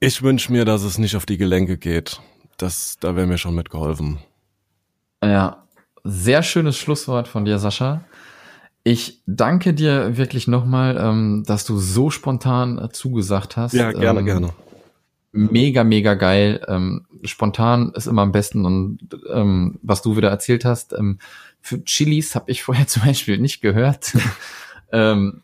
Ich 0.00 0.22
wünsche 0.22 0.50
mir, 0.50 0.64
dass 0.64 0.82
es 0.82 0.98
nicht 0.98 1.14
auf 1.14 1.24
die 1.24 1.38
Gelenke 1.38 1.78
geht. 1.78 2.20
Das, 2.56 2.96
da 2.98 3.14
wäre 3.14 3.28
mir 3.28 3.38
schon 3.38 3.54
mitgeholfen. 3.54 4.18
Ja, 5.22 5.68
sehr 6.02 6.42
schönes 6.42 6.76
Schlusswort 6.76 7.28
von 7.28 7.44
dir, 7.44 7.60
Sascha. 7.60 8.02
Ich 8.82 9.22
danke 9.24 9.72
dir 9.72 10.16
wirklich 10.16 10.48
nochmal, 10.48 10.96
ähm, 11.00 11.44
dass 11.46 11.64
du 11.64 11.78
so 11.78 12.10
spontan 12.10 12.76
äh, 12.78 12.88
zugesagt 12.88 13.56
hast. 13.56 13.72
Ja, 13.72 13.92
gerne, 13.92 14.18
ähm, 14.18 14.26
gerne. 14.26 14.50
Mega, 15.32 15.84
mega 15.84 16.14
geil. 16.14 16.64
Ähm, 16.66 17.06
spontan 17.22 17.92
ist 17.94 18.06
immer 18.06 18.22
am 18.22 18.32
besten 18.32 18.64
und 18.64 18.98
ähm, 19.32 19.78
was 19.82 20.02
du 20.02 20.16
wieder 20.16 20.28
erzählt 20.28 20.64
hast, 20.64 20.92
ähm, 20.92 21.18
für 21.60 21.84
Chilis 21.84 22.34
habe 22.34 22.50
ich 22.50 22.62
vorher 22.64 22.86
zum 22.86 23.04
Beispiel 23.04 23.38
nicht 23.38 23.60
gehört. 23.60 24.16
ähm, 24.92 25.42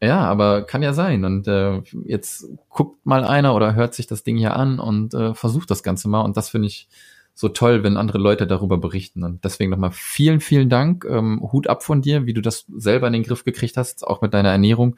ja, 0.00 0.20
aber 0.20 0.62
kann 0.62 0.82
ja 0.82 0.92
sein. 0.92 1.24
Und 1.24 1.48
äh, 1.48 1.82
jetzt 2.04 2.46
guckt 2.68 3.04
mal 3.04 3.24
einer 3.24 3.54
oder 3.54 3.74
hört 3.74 3.94
sich 3.94 4.06
das 4.06 4.22
Ding 4.22 4.36
hier 4.36 4.56
an 4.56 4.78
und 4.78 5.14
äh, 5.14 5.34
versucht 5.34 5.70
das 5.70 5.82
Ganze 5.82 6.08
mal. 6.08 6.20
Und 6.20 6.36
das 6.36 6.50
finde 6.50 6.68
ich 6.68 6.88
so 7.34 7.48
toll, 7.48 7.84
wenn 7.84 7.96
andere 7.96 8.18
Leute 8.18 8.48
darüber 8.48 8.78
berichten. 8.78 9.22
Und 9.22 9.44
deswegen 9.44 9.70
nochmal 9.70 9.92
vielen, 9.92 10.40
vielen 10.40 10.68
Dank. 10.68 11.04
Ähm, 11.08 11.40
Hut 11.52 11.68
ab 11.68 11.84
von 11.84 12.02
dir, 12.02 12.26
wie 12.26 12.34
du 12.34 12.40
das 12.40 12.66
selber 12.76 13.06
in 13.06 13.12
den 13.12 13.22
Griff 13.22 13.44
gekriegt 13.44 13.76
hast, 13.76 14.04
auch 14.04 14.20
mit 14.20 14.34
deiner 14.34 14.50
Ernährung. 14.50 14.96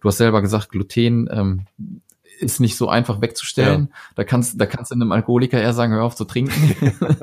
Du 0.00 0.08
hast 0.08 0.18
selber 0.18 0.40
gesagt, 0.40 0.70
Gluten 0.70 1.28
ähm, 1.30 1.66
ist 2.42 2.60
nicht 2.60 2.76
so 2.76 2.88
einfach 2.88 3.20
wegzustellen. 3.20 3.88
Ja. 3.90 3.96
Da 4.16 4.24
kannst, 4.24 4.60
da 4.60 4.66
kannst 4.66 4.90
du 4.90 4.94
einem 4.94 5.12
Alkoholiker 5.12 5.60
eher 5.60 5.72
sagen, 5.72 5.92
hör 5.92 6.04
auf 6.04 6.16
zu 6.16 6.24
trinken. 6.24 6.76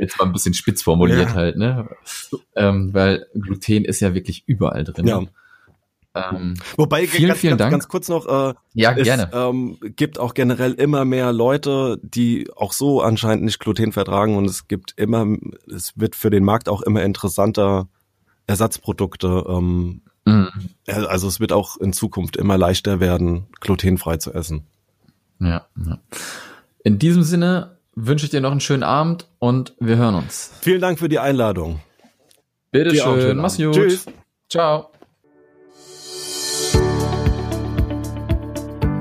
Jetzt 0.00 0.18
mal 0.18 0.26
ein 0.26 0.32
bisschen 0.32 0.54
spitz 0.54 0.82
formuliert 0.82 1.30
ja. 1.30 1.34
halt, 1.34 1.56
ne? 1.56 1.88
Ähm, 2.54 2.92
weil 2.92 3.26
Gluten 3.34 3.84
ist 3.84 4.00
ja 4.00 4.14
wirklich 4.14 4.44
überall 4.46 4.84
drin. 4.84 5.06
Ja. 5.06 5.22
Ähm, 6.14 6.54
Wobei, 6.76 7.06
vielen, 7.06 7.28
ganz, 7.28 7.40
vielen 7.40 7.52
ganz, 7.52 7.58
Dank. 7.58 7.70
ganz 7.72 7.88
kurz 7.88 8.08
noch, 8.08 8.26
äh, 8.26 8.54
ja, 8.74 8.92
es 8.92 9.04
gerne. 9.04 9.30
Ähm, 9.32 9.78
gibt 9.96 10.18
auch 10.18 10.34
generell 10.34 10.72
immer 10.72 11.04
mehr 11.04 11.32
Leute, 11.32 12.00
die 12.02 12.48
auch 12.56 12.72
so 12.72 13.02
anscheinend 13.02 13.44
nicht 13.44 13.60
Gluten 13.60 13.92
vertragen 13.92 14.36
und 14.36 14.46
es 14.46 14.68
gibt 14.68 14.94
immer, 14.96 15.26
es 15.70 15.92
wird 15.96 16.16
für 16.16 16.30
den 16.30 16.44
Markt 16.44 16.68
auch 16.68 16.82
immer 16.82 17.02
interessanter 17.02 17.88
Ersatzprodukte. 18.46 19.44
Ähm, 19.48 20.02
mhm. 20.28 20.48
Also 20.86 21.28
es 21.28 21.40
wird 21.40 21.52
auch 21.52 21.76
in 21.76 21.92
Zukunft 21.92 22.36
immer 22.36 22.56
leichter 22.56 23.00
werden, 23.00 23.46
glutenfrei 23.60 24.16
zu 24.16 24.32
essen. 24.32 24.66
Ja, 25.40 25.66
ja. 25.86 25.98
In 26.84 26.98
diesem 26.98 27.22
Sinne 27.22 27.78
wünsche 27.94 28.24
ich 28.24 28.30
dir 28.30 28.40
noch 28.40 28.50
einen 28.50 28.60
schönen 28.60 28.82
Abend 28.82 29.26
und 29.38 29.74
wir 29.80 29.96
hören 29.96 30.14
uns. 30.14 30.52
Vielen 30.60 30.80
Dank 30.80 30.98
für 30.98 31.08
die 31.08 31.18
Einladung. 31.18 31.80
Bitteschön. 32.70 33.36
Mach's 33.38 33.56
gut. 33.56 33.74
Tschüss. 33.74 34.06
Ciao. 34.48 34.90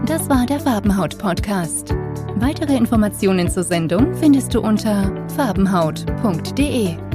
Das 0.06 0.30
war 0.30 0.46
der 0.46 0.60
Farbenhaut-Podcast. 0.60 1.94
Weitere 2.36 2.76
Informationen 2.76 3.50
zur 3.50 3.64
Sendung 3.64 4.16
findest 4.16 4.54
du 4.54 4.62
unter 4.62 5.12
farbenhaut.de. 5.36 7.07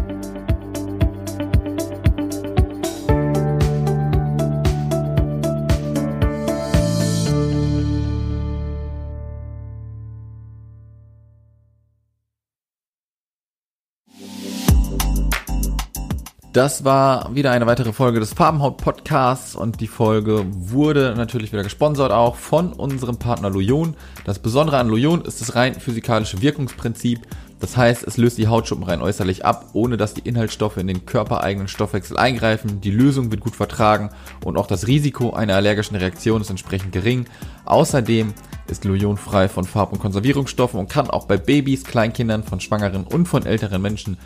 Das 16.53 16.85
war 16.85 17.35
wieder 17.35 17.51
eine 17.51 17.67
weitere 17.67 17.95
Folge 17.95 18.21
des 18.21 18.35
Farbenhaut 18.35 18.77
Podcasts 18.77 19.57
und 19.57 19.81
die 19.81 19.87
Folge 19.87 20.45
wurde 20.51 21.15
natürlich 21.17 21.51
wieder 21.51 21.63
gesponsert 21.63 22.13
auch 22.13 22.37
von 22.37 22.75
unserem 22.75 23.17
Partner 23.17 23.49
Loyon. 23.49 23.97
Das 24.27 24.39
Besondere 24.39 24.77
an 24.77 24.89
Loyon 24.89 25.23
ist 25.23 25.41
das 25.41 25.55
rein 25.55 25.75
physikalische 25.75 26.43
Wirkungsprinzip. 26.43 27.21
Das 27.59 27.79
heißt, 27.79 28.07
es 28.07 28.19
löst 28.19 28.37
die 28.37 28.49
Hautschuppen 28.49 28.85
rein 28.85 29.01
äußerlich 29.01 29.47
ab, 29.47 29.71
ohne 29.73 29.97
dass 29.97 30.13
die 30.13 30.29
Inhaltsstoffe 30.29 30.77
in 30.77 30.89
den 30.89 31.07
körpereigenen 31.07 31.69
Stoffwechsel 31.69 32.19
eingreifen. 32.19 32.83
Die 32.83 32.91
Lösung 32.91 33.31
wird 33.31 33.41
gut 33.41 33.57
vertragen 33.57 34.11
und 34.45 34.59
auch 34.59 34.67
das 34.67 34.87
Risiko 34.87 35.33
einer 35.33 35.57
allergischen 35.57 35.97
Reaktion 35.97 36.43
ist 36.43 36.51
entsprechend 36.51 36.93
gering. 36.93 37.25
Außerdem 37.65 38.35
ist 38.67 38.85
Loyon 38.85 39.17
frei 39.17 39.49
von 39.49 39.65
Farb- 39.65 39.93
und 39.93 40.01
Konservierungsstoffen 40.01 40.79
und 40.79 40.91
kann 40.91 41.09
auch 41.09 41.27
bei 41.27 41.39
Babys, 41.39 41.85
Kleinkindern, 41.85 42.43
von 42.43 42.61
Schwangeren 42.61 43.05
und 43.05 43.27
von 43.27 43.47
älteren 43.47 43.81
Menschen 43.81 44.19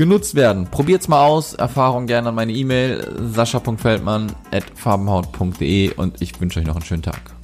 genutzt 0.00 0.34
werden. 0.34 0.66
Probiert's 0.70 1.08
mal 1.08 1.26
aus. 1.26 1.52
Erfahrung 1.52 2.06
gerne 2.06 2.30
an 2.30 2.34
meine 2.34 2.52
E-Mail 2.52 3.06
sascha.feldmann 3.18 4.32
at 4.50 4.64
farbenhaut.de 4.74 5.92
und 5.92 6.22
ich 6.22 6.40
wünsche 6.40 6.58
euch 6.58 6.66
noch 6.66 6.76
einen 6.76 6.86
schönen 6.86 7.02
Tag. 7.02 7.39